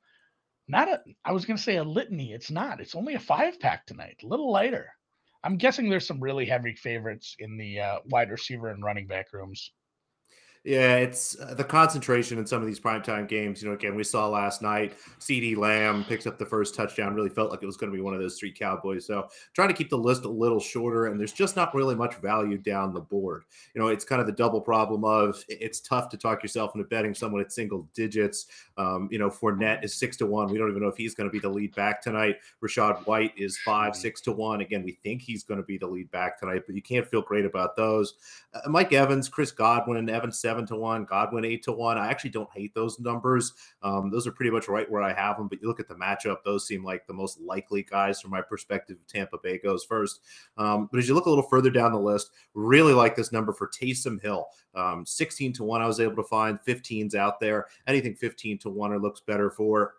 not 0.67 0.89
a 0.89 1.03
I 1.25 1.31
was 1.33 1.45
gonna 1.45 1.57
say 1.59 1.77
a 1.77 1.83
litany. 1.83 2.33
It's 2.33 2.51
not. 2.51 2.81
It's 2.81 2.95
only 2.95 3.15
a 3.15 3.19
five 3.19 3.59
pack 3.59 3.85
tonight, 3.85 4.19
a 4.23 4.27
little 4.27 4.51
lighter. 4.51 4.89
I'm 5.43 5.57
guessing 5.57 5.89
there's 5.89 6.07
some 6.07 6.21
really 6.21 6.45
heavy 6.45 6.75
favorites 6.75 7.35
in 7.39 7.57
the 7.57 7.79
uh, 7.79 7.99
wide 8.05 8.31
receiver 8.31 8.69
and 8.69 8.83
running 8.83 9.07
back 9.07 9.27
rooms. 9.33 9.71
Yeah, 10.65 10.95
it's 10.95 11.39
uh, 11.39 11.53
the 11.53 11.63
concentration 11.63 12.39
in 12.39 12.47
some 12.47 12.59
of 12.59 12.65
these 12.65 12.79
primetime 12.79 13.27
games. 13.27 13.61
You 13.61 13.69
know, 13.69 13.75
again, 13.75 13.95
we 13.95 14.03
saw 14.03 14.27
last 14.27 14.63
night 14.63 14.95
CeeDee 15.19 15.55
Lamb 15.55 16.03
picks 16.05 16.25
up 16.25 16.39
the 16.39 16.45
first 16.45 16.73
touchdown, 16.73 17.13
really 17.13 17.29
felt 17.29 17.51
like 17.51 17.61
it 17.61 17.67
was 17.67 17.77
going 17.77 17.91
to 17.91 17.95
be 17.95 18.01
one 18.01 18.15
of 18.15 18.19
those 18.19 18.39
three 18.39 18.51
Cowboys. 18.51 19.05
So 19.05 19.27
trying 19.53 19.67
to 19.67 19.75
keep 19.75 19.91
the 19.91 19.97
list 19.97 20.25
a 20.25 20.29
little 20.29 20.59
shorter, 20.59 21.05
and 21.05 21.19
there's 21.19 21.33
just 21.33 21.55
not 21.55 21.75
really 21.75 21.93
much 21.93 22.15
value 22.15 22.57
down 22.57 22.95
the 22.95 22.99
board. 22.99 23.43
You 23.75 23.81
know, 23.81 23.89
it's 23.89 24.03
kind 24.03 24.19
of 24.19 24.25
the 24.25 24.33
double 24.33 24.59
problem 24.59 25.05
of 25.05 25.43
it's 25.49 25.81
tough 25.81 26.09
to 26.09 26.17
talk 26.17 26.41
yourself 26.41 26.71
into 26.73 26.87
betting 26.87 27.13
someone 27.13 27.41
at 27.41 27.51
single 27.51 27.87
digits. 27.93 28.47
Um, 28.75 29.07
you 29.11 29.19
know, 29.19 29.29
Fournette 29.29 29.85
is 29.85 29.93
six 29.93 30.17
to 30.17 30.25
one. 30.25 30.51
We 30.51 30.57
don't 30.57 30.71
even 30.71 30.81
know 30.81 30.89
if 30.89 30.97
he's 30.97 31.13
going 31.13 31.29
to 31.29 31.31
be 31.31 31.39
the 31.39 31.47
lead 31.47 31.75
back 31.75 32.01
tonight. 32.01 32.37
Rachaad 32.63 33.05
White 33.05 33.33
is 33.37 33.59
five, 33.59 33.95
six 33.95 34.19
to 34.21 34.31
one. 34.31 34.61
Again, 34.61 34.83
we 34.83 34.93
think 35.03 35.21
he's 35.21 35.43
going 35.43 35.59
to 35.59 35.65
be 35.65 35.77
the 35.77 35.85
lead 35.85 36.09
back 36.09 36.39
tonight, 36.39 36.63
but 36.65 36.75
you 36.75 36.81
can't 36.81 37.07
feel 37.07 37.21
great 37.21 37.45
about 37.45 37.75
those. 37.75 38.15
Uh, 38.51 38.67
Mike 38.67 38.93
Evans, 38.93 39.29
Chris 39.29 39.51
Godwin, 39.51 39.97
and 39.97 40.09
Evan 40.09 40.31
seven 40.31 40.54
seven 40.55 40.65
to 40.67 40.75
one, 40.77 41.03
Godwin 41.03 41.43
eight 41.43 41.63
to 41.63 41.73
one. 41.73 41.97
I 41.97 42.07
actually 42.07 42.29
don't 42.29 42.49
hate 42.53 42.73
those 42.73 42.97
numbers. 42.99 43.53
Um, 43.83 44.09
those 44.09 44.25
are 44.25 44.31
pretty 44.31 44.51
much 44.51 44.69
right 44.69 44.89
where 44.89 45.01
I 45.01 45.11
have 45.11 45.37
them. 45.37 45.49
But 45.49 45.61
you 45.61 45.67
look 45.67 45.81
at 45.81 45.89
the 45.89 45.95
matchup; 45.95 46.37
those 46.45 46.65
seem 46.65 46.83
like 46.83 47.05
the 47.07 47.13
most 47.13 47.41
likely 47.41 47.83
guys 47.83 48.21
from 48.21 48.31
my 48.31 48.41
perspective. 48.41 48.97
Tampa 49.07 49.37
Bay 49.43 49.57
goes 49.57 49.83
first. 49.83 50.21
Um, 50.57 50.87
but 50.89 50.99
as 50.99 51.09
you 51.09 51.13
look 51.13 51.25
a 51.25 51.29
little 51.29 51.43
further 51.43 51.69
down 51.69 51.91
the 51.91 51.99
list, 51.99 52.31
really 52.53 52.93
like 52.93 53.15
this 53.15 53.33
number 53.33 53.51
for 53.51 53.67
Taysom 53.67 54.21
Hill. 54.21 54.47
Um, 54.73 55.05
16 55.05 55.53
to 55.53 55.63
1, 55.63 55.81
I 55.81 55.87
was 55.87 55.99
able 55.99 56.15
to 56.17 56.23
find 56.23 56.59
15's 56.65 57.15
out 57.15 57.39
there. 57.39 57.67
Anything 57.87 58.15
15 58.15 58.57
to 58.59 58.69
1 58.69 58.91
or 58.93 58.99
looks 58.99 59.21
better 59.21 59.49
for 59.49 59.93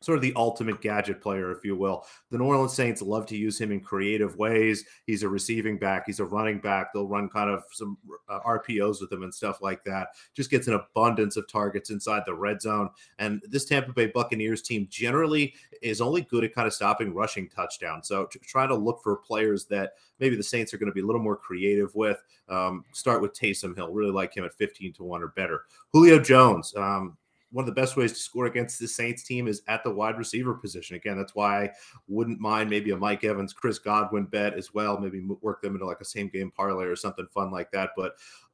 sort 0.00 0.16
of 0.16 0.22
the 0.22 0.32
ultimate 0.36 0.80
gadget 0.80 1.20
player, 1.20 1.50
if 1.50 1.64
you 1.64 1.76
will. 1.76 2.04
The 2.30 2.38
New 2.38 2.44
Orleans 2.44 2.74
Saints 2.74 3.02
love 3.02 3.26
to 3.26 3.36
use 3.36 3.60
him 3.60 3.72
in 3.72 3.80
creative 3.80 4.36
ways. 4.36 4.84
He's 5.06 5.22
a 5.22 5.28
receiving 5.28 5.78
back, 5.78 6.04
he's 6.06 6.20
a 6.20 6.24
running 6.24 6.60
back. 6.60 6.92
They'll 6.92 7.08
run 7.08 7.28
kind 7.28 7.50
of 7.50 7.64
some 7.72 7.98
uh, 8.28 8.40
RPOs 8.46 9.00
with 9.00 9.12
him 9.12 9.22
and 9.22 9.34
stuff 9.34 9.60
like 9.60 9.82
that. 9.84 10.08
Just 10.34 10.50
gets 10.50 10.68
an 10.68 10.74
abundance 10.74 11.36
of 11.36 11.48
targets 11.48 11.90
inside 11.90 12.22
the 12.26 12.34
red 12.34 12.62
zone. 12.62 12.90
And 13.18 13.42
this 13.48 13.64
Tampa 13.64 13.92
Bay 13.92 14.06
Buccaneers 14.06 14.62
team 14.62 14.86
generally 14.90 15.54
is 15.82 16.00
only 16.00 16.22
good 16.22 16.44
at 16.44 16.54
kind 16.54 16.66
of 16.66 16.74
stopping 16.74 17.12
rushing 17.12 17.48
touchdowns. 17.48 18.08
So 18.08 18.28
try 18.42 18.66
to 18.66 18.74
look 18.74 19.02
for 19.02 19.16
players 19.16 19.66
that 19.66 19.92
maybe 20.20 20.36
the 20.36 20.42
Saints 20.42 20.72
are 20.72 20.78
going 20.78 20.90
to 20.90 20.94
be 20.94 21.00
a 21.00 21.06
little 21.06 21.22
more 21.22 21.36
creative 21.36 21.94
with. 21.94 22.22
Um, 22.48 22.84
start 22.92 23.20
with 23.20 23.32
Taysom 23.32 23.76
Hill. 23.76 23.92
Really 23.92 24.12
like 24.12 24.36
him 24.36 24.44
at 24.44 24.54
15 24.54 24.92
to 24.94 25.04
1 25.04 25.22
or 25.22 25.28
better. 25.28 25.62
Julio 25.92 26.18
Jones. 26.18 26.74
Um, 26.76 27.16
one 27.50 27.62
of 27.62 27.66
the 27.66 27.80
best 27.80 27.96
ways 27.96 28.12
to 28.12 28.18
score 28.18 28.46
against 28.46 28.78
the 28.78 28.86
Saints 28.86 29.22
team 29.22 29.48
is 29.48 29.62
at 29.68 29.82
the 29.82 29.90
wide 29.90 30.18
receiver 30.18 30.54
position. 30.54 30.96
Again, 30.96 31.16
that's 31.16 31.34
why 31.34 31.64
I 31.64 31.70
wouldn't 32.06 32.40
mind 32.40 32.68
maybe 32.68 32.90
a 32.90 32.96
Mike 32.96 33.24
Evans, 33.24 33.52
Chris 33.52 33.78
Godwin 33.78 34.24
bet 34.24 34.54
as 34.54 34.74
well. 34.74 34.98
Maybe 34.98 35.26
work 35.40 35.62
them 35.62 35.74
into 35.74 35.86
like 35.86 36.00
a 36.00 36.04
same 36.04 36.28
game 36.28 36.50
parlay 36.50 36.84
or 36.84 36.96
something 36.96 37.26
fun 37.32 37.50
like 37.50 37.70
that. 37.72 37.90
But 37.96 38.12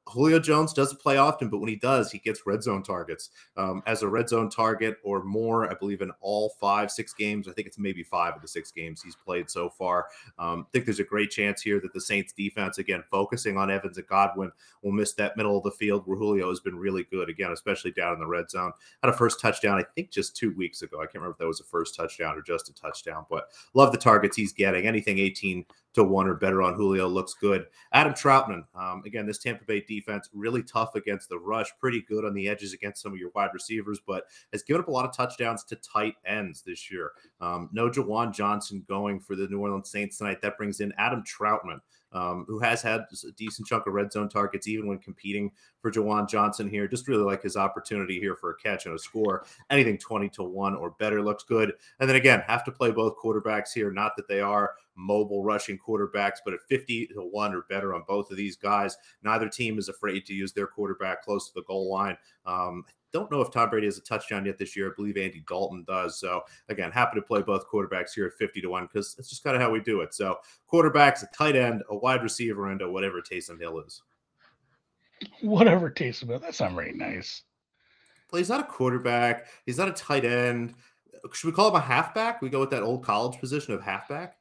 Julio 0.09 0.39
Jones 0.39 0.73
doesn't 0.73 1.01
play 1.01 1.17
often, 1.17 1.49
but 1.49 1.59
when 1.59 1.69
he 1.69 1.77
does, 1.77 2.11
he 2.11 2.19
gets 2.19 2.47
red 2.47 2.63
zone 2.63 2.83
targets. 2.83 3.31
Um, 3.57 3.83
as 3.87 4.03
a 4.03 4.09
red 4.09 4.29
zone 4.29 4.51
target 4.51 4.99
or 5.03 5.25
more, 5.25 5.71
I 5.71 5.75
believe 5.75 6.03
in 6.03 6.11
all 6.21 6.51
five, 6.61 6.91
six 6.91 7.15
games. 7.15 7.49
I 7.49 7.53
think 7.53 7.67
it's 7.67 7.79
maybe 7.79 8.03
five 8.03 8.35
of 8.35 8.43
the 8.43 8.49
six 8.49 8.71
games 8.71 9.03
he's 9.03 9.17
played 9.17 9.49
so 9.49 9.71
far. 9.71 10.07
Um, 10.39 10.67
I 10.69 10.71
think 10.73 10.85
there's 10.85 11.01
a 11.01 11.05
great 11.05 11.31
chance 11.31 11.63
here 11.63 11.81
that 11.81 11.93
the 11.93 12.01
Saints 12.01 12.33
defense, 12.33 12.79
again, 12.79 13.03
focusing 13.11 13.57
on 13.57 13.71
Evans 13.71 13.97
and 13.97 14.07
Godwin, 14.07 14.53
will 14.83 14.93
miss 14.93 15.15
that 15.15 15.37
middle 15.37 15.57
of 15.57 15.65
the 15.65 15.71
field 15.71 16.03
where 16.07 16.19
Julio 16.19 16.49
has 16.49 16.61
been 16.61 16.77
really 16.77 17.05
good, 17.11 17.31
again, 17.31 17.53
especially 17.53 17.93
down 17.93 18.13
in 18.13 18.21
the 18.21 18.27
red 18.27 18.51
zone. 18.51 18.73
Had 19.03 19.13
a 19.13 19.17
first 19.17 19.41
touchdown, 19.41 19.79
I 19.79 19.85
think 19.95 20.11
just 20.11 20.37
two 20.37 20.55
weeks 20.55 20.83
ago. 20.83 20.99
I 20.99 21.05
can't 21.05 21.17
remember 21.17 21.33
if 21.33 21.39
that 21.39 21.47
was 21.47 21.61
a 21.61 21.65
first 21.65 21.97
touchdown 21.97 22.37
or 22.37 22.43
just 22.43 22.69
a 22.69 22.75
touchdown, 22.75 23.25
but 23.31 23.49
love 23.73 23.91
the 23.91 23.99
targets 23.99 24.37
he's 24.37 24.53
getting. 24.53 24.87
Anything 24.87 25.19
18 25.19 25.65
to 25.95 26.05
one 26.05 26.27
or 26.27 26.35
better 26.35 26.63
on 26.63 26.75
Julio 26.75 27.09
looks 27.09 27.35
good. 27.35 27.67
Adam 27.93 28.13
Trautman, 28.13 28.65
um, 28.75 29.03
again, 29.07 29.27
this 29.27 29.39
Tampa 29.39 29.65
Bay 29.65 29.85
defense 29.87 30.29
really 30.33 30.63
tough 30.63 30.95
against 30.95 31.29
the 31.29 31.39
rush, 31.39 31.69
pretty 31.81 32.03
good 32.09 32.25
on 32.25 32.35
the 32.35 32.49
edges 32.49 32.73
against 32.73 33.03
some 33.03 33.13
of 33.13 33.19
your 33.19 33.31
wide 33.35 33.51
receivers, 33.55 34.01
but 34.07 34.25
has 34.53 34.63
given 34.63 34.83
up 34.83 34.89
a 34.89 34.91
lot 34.91 35.05
of 35.05 35.17
touchdowns 35.17 35.65
to 35.65 35.77
tight 35.77 36.15
ends 36.27 36.63
this 36.63 36.91
year. 36.91 37.13
Um, 37.41 37.71
no 37.73 37.89
Juwan 37.89 38.35
Johnson 38.35 38.85
going 38.89 39.21
for 39.21 39.37
the 39.37 39.47
New 39.49 39.61
Orleans 39.61 39.91
Saints 39.91 40.19
tonight. 40.19 40.43
That 40.43 40.59
brings 40.59 40.81
in 40.81 40.93
Adam 40.99 41.23
Trautman 41.23 41.81
um, 42.15 42.45
who 42.49 42.59
has 42.61 42.81
had 42.81 43.01
a 43.01 43.33
decent 43.37 43.67
chunk 43.67 43.87
of 43.87 43.93
red 43.93 44.13
zone 44.13 44.29
targets, 44.29 44.69
even 44.69 44.87
when 44.87 44.99
competing 44.99 45.51
for 45.81 45.91
Juwan 45.91 46.29
Johnson 46.29 46.69
here. 46.69 46.89
Just 46.89 47.09
really 47.09 47.25
like 47.25 47.43
his 47.43 47.57
opportunity 47.57 48.21
here 48.21 48.37
for 48.37 48.51
a 48.51 48.57
catch 48.57 48.87
and 48.87 48.95
a 48.95 48.99
score. 48.99 49.45
Anything 49.71 49.99
20 49.99 50.29
to 50.31 50.45
1 50.45 50.75
or 50.77 50.91
better 50.93 51.23
looks 51.23 51.45
good. 51.45 51.73
And 52.01 52.09
then 52.09 52.17
again, 52.17 52.43
have 52.47 52.65
to 52.65 52.73
play 52.73 52.91
both 52.91 53.17
quarterbacks 53.19 53.73
here. 53.75 53.91
Not 53.91 54.13
that 54.17 54.29
they 54.29 54.41
are 54.41 54.75
mobile 54.97 55.43
rushing 55.43 55.79
quarterbacks, 55.79 56.39
but 56.45 56.55
at 56.55 56.61
50 56.69 57.09
to 57.09 57.21
1 57.21 57.55
or 57.55 57.67
better 57.69 57.95
on 57.95 58.05
both 58.07 58.31
of 58.31 58.37
these 58.37 58.57
guys, 58.57 58.97
neither 59.23 59.49
team 59.49 59.79
is 59.79 59.89
afraid 59.89 60.25
to 60.27 60.35
use 60.35 60.53
their 60.53 60.69
quarterback 60.69 61.23
close 61.23 61.49
to 61.49 61.55
the 61.55 61.65
goal 61.65 61.91
line. 61.91 62.17
Um, 62.47 62.85
don't 63.15 63.31
know 63.31 63.41
if 63.41 63.51
Tom 63.53 63.71
Brady 63.71 63.87
has 63.87 63.97
a 63.97 64.03
touchdown 64.03 64.45
yet 64.45 64.59
this 64.59 64.77
year. 64.77 64.91
I 64.91 64.95
believe 64.95 65.17
Andy 65.17 65.43
Dalton 65.49 65.85
does. 65.87 66.19
So 66.19 66.43
again, 66.69 66.91
happy 66.91 67.15
to 67.15 67.23
play 67.23 67.41
both 67.41 67.71
quarterbacks 67.71 68.13
here 68.15 68.27
at 68.27 68.35
50 68.35 68.61
to 68.61 68.69
1 68.69 68.89
because 68.93 69.15
it's 69.19 69.31
just 69.31 69.45
kind 69.45 69.55
of 69.55 69.63
how 69.63 69.71
we 69.71 69.81
do 69.81 70.01
it. 70.01 70.13
So 70.13 70.39
quarterbacks, 70.71 71.23
a 71.23 71.29
tight 71.35 71.55
end, 71.55 71.83
a 71.89 71.97
wide 71.97 72.23
receiver, 72.23 72.71
and 72.71 72.83
a 72.83 72.91
whatever 72.91 73.23
Taysom 73.23 73.59
Hill 73.61 73.79
is. 73.81 74.03
Whatever 75.41 75.91
Taysom 75.91 76.27
Hill. 76.27 76.41
That 76.41 76.57
sounds 76.57 76.75
very 76.75 76.93
nice. 76.93 77.43
Well, 78.31 78.39
he's 78.39 78.49
not 78.49 78.61
a 78.61 78.65
quarterback. 78.65 79.47
He's 79.65 79.79
not 79.79 79.89
a 79.89 79.93
tight 79.93 80.25
end. 80.25 80.75
Should 81.33 81.47
we 81.47 81.53
call 81.53 81.69
him 81.69 81.77
a 81.77 81.81
halfback? 81.81 82.43
We 82.43 82.51
go 82.51 82.61
with 82.61 82.71
that 82.71 82.83
old 82.83 83.05
college 83.05 83.39
position 83.39 83.75
of 83.75 83.81
halfback. 83.81 84.37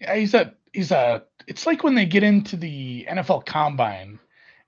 Yeah, 0.00 0.16
he's 0.16 0.32
a 0.32 0.54
he's 0.72 0.90
a. 0.90 1.24
It's 1.46 1.66
like 1.66 1.84
when 1.84 1.94
they 1.94 2.06
get 2.06 2.22
into 2.22 2.56
the 2.56 3.06
NFL 3.08 3.44
Combine, 3.44 4.18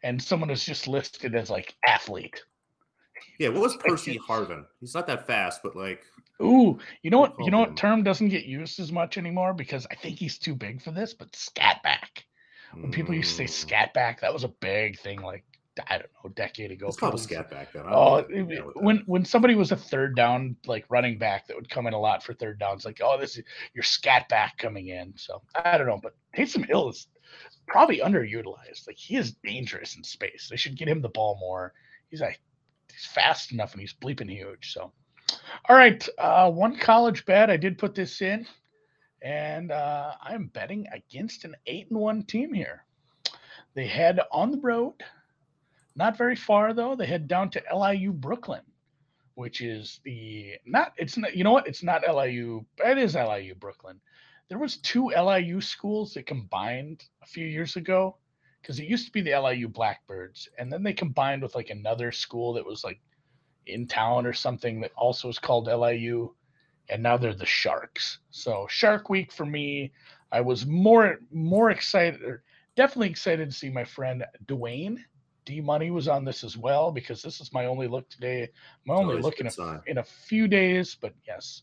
and 0.02 0.22
someone 0.22 0.50
is 0.50 0.62
just 0.62 0.86
listed 0.86 1.34
as 1.34 1.48
like 1.48 1.74
athlete. 1.86 2.44
Yeah, 3.38 3.48
what 3.48 3.62
was 3.62 3.76
Percy 3.76 4.18
Harvin? 4.18 4.64
He's 4.80 4.94
not 4.94 5.06
that 5.06 5.26
fast, 5.26 5.60
but 5.62 5.76
like 5.76 6.04
Ooh, 6.42 6.78
you 7.02 7.10
know 7.10 7.20
what? 7.20 7.34
You 7.38 7.50
know 7.50 7.60
what 7.60 7.76
term 7.76 8.02
doesn't 8.02 8.28
get 8.28 8.44
used 8.44 8.78
as 8.78 8.92
much 8.92 9.16
anymore 9.16 9.54
because 9.54 9.86
I 9.90 9.94
think 9.94 10.18
he's 10.18 10.38
too 10.38 10.54
big 10.54 10.82
for 10.82 10.90
this, 10.90 11.14
but 11.14 11.32
scatback. 11.32 12.24
When 12.74 12.90
people 12.90 13.14
used 13.14 13.36
to 13.36 13.48
say 13.48 13.66
mm. 13.76 13.92
scatback, 13.94 14.20
that 14.20 14.34
was 14.34 14.44
a 14.44 14.48
big 14.48 14.98
thing 14.98 15.22
like 15.22 15.44
I 15.88 15.98
don't 15.98 16.10
know, 16.24 16.30
a 16.30 16.34
decade 16.34 16.70
ago. 16.70 16.88
It's 16.88 16.96
called 16.96 17.14
a 17.14 17.18
scat 17.18 17.50
back 17.50 17.72
then. 17.72 17.84
Oh, 17.86 18.22
when 18.76 19.02
when 19.06 19.24
somebody 19.24 19.54
was 19.54 19.72
a 19.72 19.76
third 19.76 20.16
down 20.16 20.56
like 20.66 20.84
running 20.88 21.18
back 21.18 21.46
that 21.46 21.56
would 21.56 21.70
come 21.70 21.86
in 21.86 21.94
a 21.94 21.98
lot 21.98 22.22
for 22.22 22.34
third 22.34 22.58
downs, 22.58 22.84
like 22.84 23.00
oh, 23.02 23.18
this 23.18 23.36
is 23.38 23.44
your 23.74 23.84
scat 23.84 24.28
back 24.28 24.58
coming 24.58 24.88
in. 24.88 25.14
So 25.16 25.42
I 25.54 25.78
don't 25.78 25.86
know, 25.86 26.00
but 26.02 26.14
Taysom 26.36 26.66
Hill 26.66 26.90
is 26.90 27.08
probably 27.66 28.00
underutilized. 28.00 28.86
Like 28.86 28.98
he 28.98 29.16
is 29.16 29.32
dangerous 29.44 29.96
in 29.96 30.04
space. 30.04 30.48
They 30.50 30.56
should 30.56 30.76
get 30.76 30.88
him 30.88 31.00
the 31.00 31.08
ball 31.08 31.38
more. 31.40 31.72
He's 32.10 32.20
like 32.20 32.40
he's 32.96 33.06
fast 33.06 33.52
enough 33.52 33.72
and 33.72 33.80
he's 33.80 33.94
bleeping 33.94 34.30
huge. 34.30 34.72
So, 34.72 34.92
all 35.68 35.76
right, 35.76 36.06
uh, 36.18 36.50
one 36.50 36.78
college 36.78 37.24
bet. 37.26 37.50
I 37.50 37.56
did 37.56 37.78
put 37.78 37.94
this 37.94 38.22
in, 38.22 38.46
and 39.22 39.70
uh, 39.70 40.12
I'm 40.22 40.46
betting 40.48 40.86
against 40.92 41.44
an 41.44 41.54
eight 41.66 41.88
and 41.90 42.00
one 42.00 42.22
team 42.24 42.52
here. 42.52 42.84
They 43.74 43.86
head 43.86 44.20
on 44.32 44.50
the 44.50 44.60
road, 44.60 44.94
not 45.94 46.16
very 46.16 46.36
far 46.36 46.72
though. 46.72 46.96
They 46.96 47.06
head 47.06 47.28
down 47.28 47.50
to 47.50 47.62
LIU 47.74 48.12
Brooklyn, 48.12 48.62
which 49.34 49.60
is 49.60 50.00
the 50.04 50.54
not. 50.64 50.92
It's 50.96 51.18
not. 51.18 51.36
You 51.36 51.44
know 51.44 51.52
what? 51.52 51.66
It's 51.66 51.82
not 51.82 52.02
LIU. 52.08 52.64
It 52.78 52.96
is 52.98 53.14
LIU 53.14 53.54
Brooklyn. 53.54 54.00
There 54.48 54.58
was 54.58 54.78
two 54.78 55.08
LIU 55.08 55.60
schools 55.60 56.14
that 56.14 56.26
combined 56.26 57.04
a 57.22 57.26
few 57.26 57.46
years 57.46 57.76
ago 57.76 58.16
because 58.66 58.80
it 58.80 58.88
used 58.88 59.06
to 59.06 59.12
be 59.12 59.20
the 59.20 59.38
LIU 59.38 59.68
Blackbirds, 59.68 60.48
and 60.58 60.72
then 60.72 60.82
they 60.82 60.92
combined 60.92 61.40
with 61.40 61.54
like 61.54 61.70
another 61.70 62.10
school 62.10 62.52
that 62.54 62.66
was 62.66 62.82
like 62.82 62.98
in 63.66 63.86
town 63.86 64.26
or 64.26 64.32
something 64.32 64.80
that 64.80 64.90
also 64.96 65.28
was 65.28 65.38
called 65.38 65.68
LIU, 65.68 66.34
and 66.88 67.00
now 67.00 67.16
they're 67.16 67.32
the 67.32 67.46
Sharks. 67.46 68.18
So 68.30 68.66
Shark 68.68 69.08
Week 69.08 69.30
for 69.30 69.46
me, 69.46 69.92
I 70.32 70.40
was 70.40 70.66
more 70.66 71.20
more 71.30 71.70
excited, 71.70 72.20
or 72.22 72.42
definitely 72.74 73.10
excited 73.10 73.48
to 73.48 73.56
see 73.56 73.70
my 73.70 73.84
friend 73.84 74.24
Dwayne 74.46 74.98
D 75.44 75.60
Money 75.60 75.92
was 75.92 76.08
on 76.08 76.24
this 76.24 76.42
as 76.42 76.56
well 76.56 76.90
because 76.90 77.22
this 77.22 77.40
is 77.40 77.52
my 77.52 77.66
only 77.66 77.86
look 77.86 78.08
today. 78.08 78.48
My 78.84 78.94
only 78.94 79.14
Always 79.14 79.24
look 79.24 79.38
in 79.38 79.46
a, 79.46 79.82
in 79.86 79.98
a 79.98 80.04
few 80.04 80.48
days, 80.48 80.96
but 81.00 81.14
yes. 81.24 81.62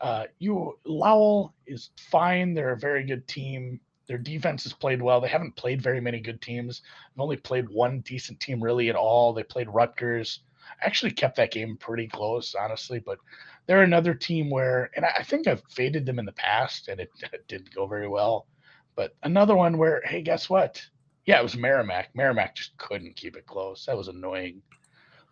Uh, 0.00 0.24
you 0.38 0.78
Lowell 0.86 1.52
is 1.66 1.90
fine. 1.98 2.54
They're 2.54 2.72
a 2.72 2.78
very 2.78 3.04
good 3.04 3.28
team. 3.28 3.78
Their 4.10 4.18
defense 4.18 4.64
has 4.64 4.72
played 4.72 5.00
well. 5.00 5.20
They 5.20 5.28
haven't 5.28 5.54
played 5.54 5.80
very 5.80 6.00
many 6.00 6.18
good 6.18 6.42
teams. 6.42 6.80
They've 6.80 7.22
only 7.22 7.36
played 7.36 7.68
one 7.68 8.00
decent 8.00 8.40
team 8.40 8.60
really 8.60 8.88
at 8.88 8.96
all. 8.96 9.32
They 9.32 9.44
played 9.44 9.68
Rutgers. 9.68 10.40
Actually 10.82 11.12
kept 11.12 11.36
that 11.36 11.52
game 11.52 11.76
pretty 11.76 12.08
close, 12.08 12.56
honestly. 12.56 12.98
But 12.98 13.18
they're 13.66 13.84
another 13.84 14.12
team 14.12 14.50
where, 14.50 14.90
and 14.96 15.04
I 15.04 15.22
think 15.22 15.46
I've 15.46 15.62
faded 15.70 16.06
them 16.06 16.18
in 16.18 16.24
the 16.24 16.32
past, 16.32 16.88
and 16.88 17.00
it, 17.00 17.08
it 17.32 17.46
didn't 17.46 17.72
go 17.72 17.86
very 17.86 18.08
well. 18.08 18.48
But 18.96 19.14
another 19.22 19.54
one 19.54 19.78
where, 19.78 20.02
hey, 20.04 20.22
guess 20.22 20.50
what? 20.50 20.84
Yeah, 21.24 21.38
it 21.38 21.44
was 21.44 21.56
Merrimack. 21.56 22.08
Merrimack 22.12 22.56
just 22.56 22.76
couldn't 22.78 23.14
keep 23.14 23.36
it 23.36 23.46
close. 23.46 23.86
That 23.86 23.96
was 23.96 24.08
annoying. 24.08 24.60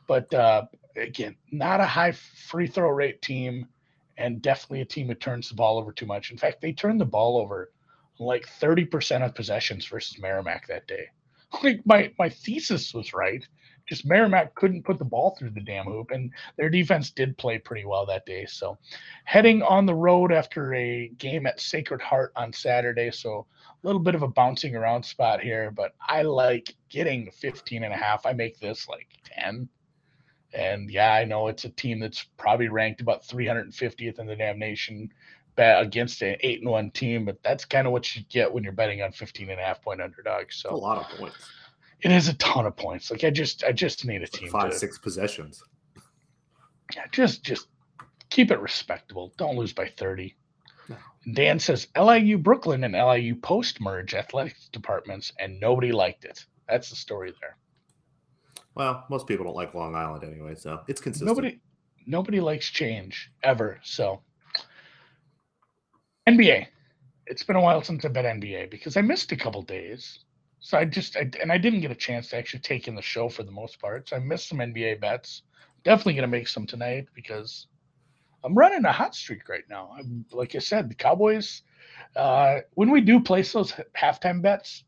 But 0.06 0.32
uh, 0.32 0.66
again, 0.94 1.34
not 1.50 1.80
a 1.80 1.84
high 1.84 2.12
free 2.12 2.68
throw 2.68 2.90
rate 2.90 3.22
team, 3.22 3.66
and 4.18 4.40
definitely 4.40 4.82
a 4.82 4.84
team 4.84 5.08
that 5.08 5.18
turns 5.18 5.48
the 5.48 5.56
ball 5.56 5.78
over 5.78 5.90
too 5.90 6.06
much. 6.06 6.30
In 6.30 6.38
fact, 6.38 6.60
they 6.60 6.72
turned 6.72 7.00
the 7.00 7.04
ball 7.04 7.38
over 7.38 7.72
like 8.18 8.46
30% 8.60 9.24
of 9.24 9.34
possessions 9.34 9.86
versus 9.86 10.18
Merrimack 10.18 10.66
that 10.68 10.86
day. 10.86 11.08
Like 11.62 11.80
my 11.86 12.12
my 12.18 12.28
thesis 12.28 12.92
was 12.92 13.14
right. 13.14 13.42
Just 13.88 14.04
Merrimack 14.04 14.54
couldn't 14.54 14.84
put 14.84 14.98
the 14.98 15.04
ball 15.06 15.34
through 15.34 15.52
the 15.52 15.62
damn 15.62 15.86
hoop, 15.86 16.10
and 16.10 16.30
their 16.58 16.68
defense 16.68 17.10
did 17.10 17.38
play 17.38 17.58
pretty 17.58 17.86
well 17.86 18.04
that 18.04 18.26
day. 18.26 18.44
So, 18.44 18.76
heading 19.24 19.62
on 19.62 19.86
the 19.86 19.94
road 19.94 20.30
after 20.30 20.74
a 20.74 21.08
game 21.16 21.46
at 21.46 21.58
Sacred 21.58 22.02
Heart 22.02 22.32
on 22.36 22.52
Saturday. 22.52 23.10
So, 23.10 23.46
a 23.82 23.86
little 23.86 24.02
bit 24.02 24.14
of 24.14 24.22
a 24.22 24.28
bouncing 24.28 24.76
around 24.76 25.04
spot 25.04 25.40
here, 25.40 25.70
but 25.70 25.94
I 26.06 26.20
like 26.20 26.74
getting 26.90 27.30
15 27.30 27.82
and 27.82 27.94
a 27.94 27.96
half. 27.96 28.26
I 28.26 28.34
make 28.34 28.60
this 28.60 28.86
like 28.88 29.08
10. 29.24 29.70
And 30.52 30.90
yeah, 30.90 31.14
I 31.14 31.24
know 31.24 31.48
it's 31.48 31.64
a 31.64 31.70
team 31.70 32.00
that's 32.00 32.24
probably 32.36 32.68
ranked 32.68 33.00
about 33.00 33.26
350th 33.26 34.18
in 34.18 34.26
the 34.26 34.36
damn 34.36 34.58
nation 34.58 35.10
bet 35.58 35.82
against 35.82 36.22
an 36.22 36.36
eight 36.40 36.60
and 36.60 36.70
one 36.70 36.90
team, 36.92 37.24
but 37.24 37.42
that's 37.42 37.64
kind 37.64 37.86
of 37.86 37.92
what 37.92 38.14
you 38.14 38.22
get 38.30 38.50
when 38.50 38.62
you're 38.62 38.72
betting 38.72 39.02
on 39.02 39.10
15 39.10 39.50
and 39.50 39.60
a 39.60 39.62
half 39.62 39.82
point 39.82 40.00
underdogs. 40.00 40.54
So 40.56 40.70
a 40.70 40.76
lot 40.76 40.98
of 40.98 41.18
points. 41.18 41.36
It 42.00 42.12
is 42.12 42.28
a 42.28 42.34
ton 42.34 42.64
of 42.64 42.76
points. 42.76 43.10
Like 43.10 43.24
I 43.24 43.30
just, 43.30 43.64
I 43.64 43.72
just 43.72 44.06
need 44.06 44.18
a 44.18 44.20
Like 44.20 44.30
team 44.30 44.50
five, 44.50 44.70
to, 44.70 44.78
six 44.78 44.98
possessions. 44.98 45.60
yeah, 46.94 47.06
just, 47.10 47.42
just 47.42 47.66
keep 48.30 48.52
it 48.52 48.60
respectable. 48.60 49.34
Don't 49.36 49.56
lose 49.56 49.72
by 49.72 49.88
30. 49.88 50.36
No. 50.88 50.96
Dan 51.34 51.58
says 51.58 51.88
LIU 52.00 52.38
Brooklyn 52.38 52.84
and 52.84 52.94
LIU 52.94 53.34
post 53.34 53.80
merge 53.80 54.14
athletics 54.14 54.68
departments, 54.68 55.32
and 55.40 55.58
nobody 55.58 55.90
liked 55.90 56.24
it. 56.24 56.46
That's 56.68 56.88
the 56.88 56.96
story 56.96 57.34
there. 57.40 57.56
Well, 58.76 59.04
most 59.10 59.26
people 59.26 59.44
don't 59.44 59.56
like 59.56 59.74
Long 59.74 59.96
Island 59.96 60.22
anyway, 60.22 60.54
so 60.54 60.82
it's 60.86 61.00
consistent. 61.00 61.26
Nobody, 61.28 61.58
nobody 62.06 62.38
likes 62.38 62.70
change 62.70 63.32
ever. 63.42 63.80
So 63.82 64.22
NBA. 66.28 66.66
It's 67.26 67.42
been 67.42 67.56
a 67.56 67.60
while 67.60 67.82
since 67.82 68.04
I 68.04 68.08
bet 68.08 68.26
NBA 68.26 68.70
because 68.70 68.98
I 68.98 69.00
missed 69.00 69.32
a 69.32 69.36
couple 69.36 69.62
days. 69.62 70.18
So 70.60 70.76
I 70.76 70.84
just 70.84 71.16
I, 71.16 71.30
and 71.40 71.50
I 71.50 71.56
didn't 71.56 71.80
get 71.80 71.90
a 71.90 71.94
chance 71.94 72.28
to 72.28 72.36
actually 72.36 72.60
take 72.60 72.86
in 72.86 72.94
the 72.94 73.00
show 73.02 73.30
for 73.30 73.44
the 73.44 73.50
most 73.50 73.80
part. 73.80 74.08
So 74.08 74.16
I 74.16 74.18
missed 74.18 74.48
some 74.48 74.58
NBA 74.58 75.00
bets. 75.00 75.42
Definitely 75.84 76.14
gonna 76.14 76.26
make 76.26 76.48
some 76.48 76.66
tonight 76.66 77.06
because 77.14 77.66
I'm 78.44 78.54
running 78.54 78.84
a 78.84 78.92
hot 78.92 79.14
streak 79.14 79.48
right 79.48 79.64
now. 79.70 79.90
I'm 79.98 80.26
like 80.30 80.54
I 80.54 80.58
said, 80.58 80.90
the 80.90 80.94
Cowboys. 80.94 81.62
Uh, 82.14 82.58
when 82.74 82.90
we 82.90 83.00
do 83.00 83.20
place 83.20 83.52
those 83.52 83.72
halftime 83.96 84.42
bets, 84.42 84.84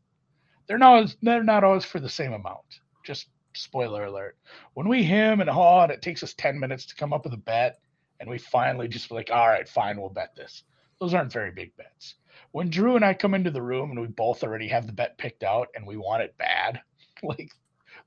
they're 0.67 0.77
not 0.77 1.15
they're 1.23 1.43
not 1.43 1.63
always 1.63 1.85
for 1.85 1.99
the 1.99 2.09
same 2.09 2.33
amount. 2.33 2.81
Just 3.03 3.29
spoiler 3.53 4.05
alert. 4.05 4.37
When 4.75 4.87
we 4.87 5.01
him 5.01 5.41
and 5.41 5.49
haw, 5.49 5.83
and 5.83 5.91
it 5.91 6.03
takes 6.03 6.21
us 6.21 6.35
ten 6.35 6.59
minutes 6.59 6.85
to 6.87 6.95
come 6.95 7.13
up 7.13 7.23
with 7.23 7.33
a 7.33 7.37
bet, 7.37 7.79
and 8.19 8.29
we 8.29 8.37
finally 8.37 8.87
just 8.87 9.09
like, 9.09 9.31
all 9.31 9.47
right, 9.47 9.67
fine, 9.67 9.99
we'll 9.99 10.09
bet 10.09 10.35
this. 10.35 10.63
Those 11.01 11.15
aren't 11.15 11.33
very 11.33 11.49
big 11.51 11.75
bets. 11.77 12.15
When 12.51 12.69
Drew 12.69 12.95
and 12.95 13.03
I 13.03 13.15
come 13.15 13.33
into 13.33 13.49
the 13.49 13.61
room 13.61 13.89
and 13.89 13.99
we 13.99 14.07
both 14.07 14.43
already 14.43 14.67
have 14.67 14.85
the 14.85 14.93
bet 14.93 15.17
picked 15.17 15.43
out 15.43 15.67
and 15.75 15.85
we 15.85 15.97
want 15.97 16.21
it 16.21 16.37
bad, 16.37 16.79
like 17.23 17.51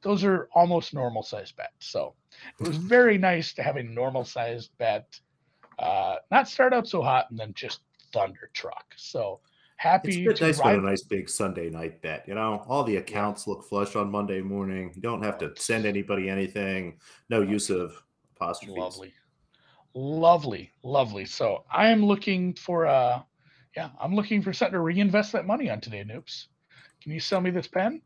those 0.03 0.23
are 0.23 0.49
almost 0.55 0.95
normal 0.95 1.25
sized 1.25 1.57
bets. 1.57 1.73
So 1.89 2.15
it 2.61 2.69
was 2.69 2.77
very 2.77 3.19
nice 3.19 3.53
to 3.55 3.65
have 3.65 3.77
a 3.77 3.83
normal 3.83 4.25
sized 4.25 4.71
bet, 4.79 5.19
uh, 5.81 6.17
not 6.31 6.49
start 6.49 6.73
out 6.73 6.87
so 6.87 7.03
hot 7.03 7.27
and 7.31 7.39
then 7.39 7.53
just 7.53 7.81
thunder 8.13 8.49
truck. 8.53 8.85
So 8.97 9.41
happy 9.75 10.25
It's 10.25 10.41
nice 10.41 10.61
ride- 10.61 10.79
a 10.79 10.81
nice 10.81 11.03
big 11.03 11.29
Sunday 11.29 11.71
night 11.71 12.01
bet. 12.01 12.25
You 12.29 12.37
know, 12.37 12.65
all 12.69 12.85
the 12.85 12.97
accounts 12.97 13.49
look 13.49 13.65
flush 13.65 13.97
on 13.97 14.09
Monday 14.09 14.41
morning. 14.41 14.93
You 14.95 15.03
don't 15.03 15.23
have 15.25 15.37
to 15.39 15.53
send 15.57 15.85
anybody 15.85 16.31
anything. 16.31 17.01
No 17.29 17.43
use 17.43 17.71
of 17.71 18.01
apostrophes. 18.37 18.79
Lovely. 18.79 19.15
Lovely, 19.95 20.73
lovely. 20.83 21.25
So 21.25 21.65
I 21.71 21.89
am 21.89 22.05
looking 22.05 22.55
for 22.55 22.87
uh 22.87 23.23
yeah, 23.77 23.91
I'm 24.01 24.15
looking 24.15 24.43
for 24.43 24.53
something 24.53 24.73
to 24.75 24.81
reinvest 24.81 25.33
that 25.33 25.47
money 25.47 25.69
on 25.71 25.81
today, 25.81 26.05
Noops. 26.05 26.47
Can 27.03 27.13
you 27.13 27.21
sell 27.21 27.41
me 27.41 27.51
this 27.51 27.69
pen? 27.69 28.03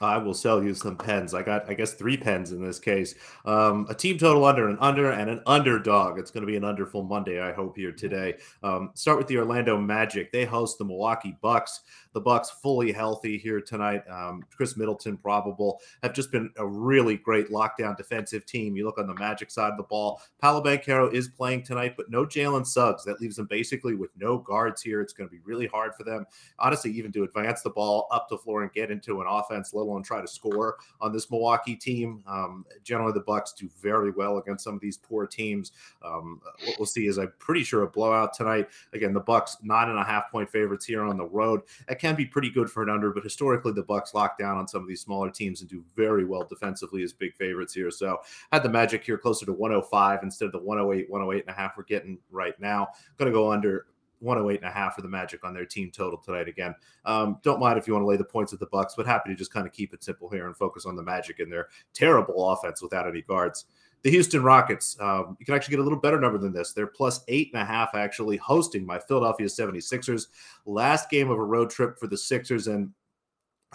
I 0.00 0.18
will 0.18 0.34
sell 0.34 0.62
you 0.62 0.74
some 0.74 0.96
pens. 0.96 1.34
I 1.34 1.42
got, 1.42 1.68
I 1.68 1.74
guess, 1.74 1.94
three 1.94 2.16
pens 2.16 2.52
in 2.52 2.64
this 2.64 2.78
case. 2.78 3.14
Um, 3.44 3.86
a 3.88 3.94
team 3.94 4.18
total 4.18 4.44
under, 4.44 4.68
an 4.68 4.76
under, 4.80 5.12
and 5.12 5.30
an 5.30 5.40
underdog. 5.46 6.18
It's 6.18 6.30
going 6.30 6.42
to 6.42 6.50
be 6.50 6.56
an 6.56 6.64
underful 6.64 7.02
Monday, 7.02 7.40
I 7.40 7.52
hope, 7.52 7.76
here 7.76 7.92
today. 7.92 8.34
Um, 8.62 8.90
start 8.94 9.18
with 9.18 9.28
the 9.28 9.38
Orlando 9.38 9.78
Magic. 9.78 10.32
They 10.32 10.44
host 10.44 10.78
the 10.78 10.84
Milwaukee 10.84 11.36
Bucks. 11.40 11.82
The 12.12 12.20
Bucks 12.20 12.50
fully 12.62 12.92
healthy 12.92 13.38
here 13.38 13.60
tonight. 13.60 14.02
Um, 14.08 14.44
Khris 14.56 14.76
Middleton 14.76 15.16
probable 15.16 15.80
have 16.02 16.12
just 16.12 16.30
been 16.30 16.50
a 16.56 16.66
really 16.66 17.16
great 17.16 17.50
lockdown 17.50 17.96
defensive 17.96 18.46
team. 18.46 18.76
You 18.76 18.84
look 18.84 18.98
on 18.98 19.06
the 19.06 19.14
Magic 19.14 19.50
side 19.50 19.72
of 19.72 19.76
the 19.76 19.84
ball. 19.84 20.22
Paolo 20.40 20.62
Banchero 20.62 21.12
is 21.12 21.28
playing 21.28 21.62
tonight, 21.62 21.94
but 21.96 22.10
no 22.10 22.24
Jalen 22.24 22.66
Suggs. 22.66 23.04
That 23.04 23.20
leaves 23.20 23.36
them 23.36 23.46
basically 23.46 23.94
with 23.94 24.10
no 24.16 24.38
guards 24.38 24.80
here. 24.80 25.00
It's 25.00 25.12
going 25.12 25.28
to 25.28 25.34
be 25.34 25.42
really 25.44 25.66
hard 25.66 25.94
for 25.94 26.04
them, 26.04 26.24
honestly, 26.58 26.92
even 26.92 27.10
to 27.12 27.24
advance 27.24 27.62
the 27.62 27.70
ball 27.70 28.06
up 28.12 28.28
the 28.28 28.38
floor 28.38 28.62
and 28.62 28.72
get 28.72 28.90
into 28.90 29.20
an 29.20 29.26
offense, 29.28 29.72
alone 29.84 30.02
try 30.02 30.20
to 30.20 30.28
score 30.28 30.76
on 31.00 31.12
this 31.12 31.30
Milwaukee 31.30 31.76
team. 31.76 32.22
Um, 32.26 32.64
generally, 32.82 33.12
the 33.12 33.20
Bucks 33.20 33.52
do 33.52 33.68
very 33.80 34.10
well 34.10 34.38
against 34.38 34.64
some 34.64 34.74
of 34.74 34.80
these 34.80 34.96
poor 34.96 35.26
teams. 35.26 35.72
Um, 36.04 36.40
what 36.64 36.78
we'll 36.78 36.86
see 36.86 37.06
is 37.06 37.18
I'm 37.18 37.32
pretty 37.38 37.64
sure 37.64 37.82
a 37.82 37.88
blowout 37.88 38.34
tonight. 38.34 38.68
Again, 38.92 39.12
the 39.12 39.20
Bucks 39.20 39.56
nine 39.62 39.90
and 39.90 39.98
a 39.98 40.04
half 40.04 40.30
point 40.30 40.50
favorites 40.50 40.84
here 40.84 41.02
on 41.02 41.16
the 41.16 41.26
road. 41.26 41.62
That 41.88 41.98
can 41.98 42.14
be 42.14 42.26
pretty 42.26 42.50
good 42.50 42.70
for 42.70 42.82
an 42.82 42.90
under, 42.90 43.12
but 43.12 43.22
historically 43.22 43.72
the 43.72 43.82
Bucks 43.82 44.14
lock 44.14 44.38
down 44.38 44.56
on 44.56 44.68
some 44.68 44.82
of 44.82 44.88
these 44.88 45.00
smaller 45.00 45.30
teams 45.30 45.60
and 45.60 45.70
do 45.70 45.84
very 45.94 46.24
well 46.24 46.44
defensively 46.44 47.02
as 47.02 47.12
big 47.12 47.34
favorites 47.36 47.74
here. 47.74 47.90
So 47.90 48.20
had 48.52 48.62
the 48.62 48.68
Magic 48.68 49.04
here 49.04 49.18
closer 49.18 49.46
to 49.46 49.52
105 49.52 50.22
instead 50.22 50.46
of 50.46 50.52
the 50.52 50.58
108, 50.58 51.08
108 51.10 51.44
and 51.46 51.54
a 51.54 51.58
half 51.58 51.76
we're 51.76 51.84
getting 51.84 52.18
right 52.30 52.58
now. 52.60 52.88
Going 53.18 53.30
to 53.30 53.36
go 53.36 53.52
under 53.52 53.86
108 54.24 54.60
and 54.60 54.68
a 54.68 54.72
half 54.72 54.94
for 54.94 55.02
the 55.02 55.08
Magic 55.08 55.44
on 55.44 55.54
their 55.54 55.66
team 55.66 55.90
total 55.90 56.18
tonight 56.18 56.48
again. 56.48 56.74
Um, 57.04 57.38
don't 57.42 57.60
mind 57.60 57.78
if 57.78 57.86
you 57.86 57.92
want 57.92 58.02
to 58.02 58.08
lay 58.08 58.16
the 58.16 58.24
points 58.24 58.52
at 58.52 58.58
the 58.58 58.66
Bucks, 58.66 58.94
but 58.96 59.06
happy 59.06 59.30
to 59.30 59.36
just 59.36 59.52
kind 59.52 59.66
of 59.66 59.72
keep 59.72 59.94
it 59.94 60.02
simple 60.02 60.28
here 60.28 60.46
and 60.46 60.56
focus 60.56 60.86
on 60.86 60.96
the 60.96 61.02
Magic 61.02 61.40
and 61.40 61.52
their 61.52 61.68
terrible 61.92 62.50
offense 62.50 62.82
without 62.82 63.06
any 63.06 63.22
guards. 63.22 63.66
The 64.02 64.10
Houston 64.10 64.42
Rockets, 64.42 64.98
um, 65.00 65.34
you 65.40 65.46
can 65.46 65.54
actually 65.54 65.72
get 65.72 65.80
a 65.80 65.82
little 65.82 65.98
better 65.98 66.20
number 66.20 66.36
than 66.36 66.52
this. 66.52 66.72
They're 66.72 66.86
plus 66.86 67.24
eight 67.28 67.50
and 67.54 67.62
a 67.62 67.64
half, 67.64 67.94
actually, 67.94 68.36
hosting 68.36 68.84
my 68.84 68.98
Philadelphia 68.98 69.46
76ers. 69.46 70.26
Last 70.66 71.08
game 71.08 71.30
of 71.30 71.38
a 71.38 71.44
road 71.44 71.70
trip 71.70 71.98
for 71.98 72.06
the 72.06 72.18
Sixers. 72.18 72.66
And 72.66 72.90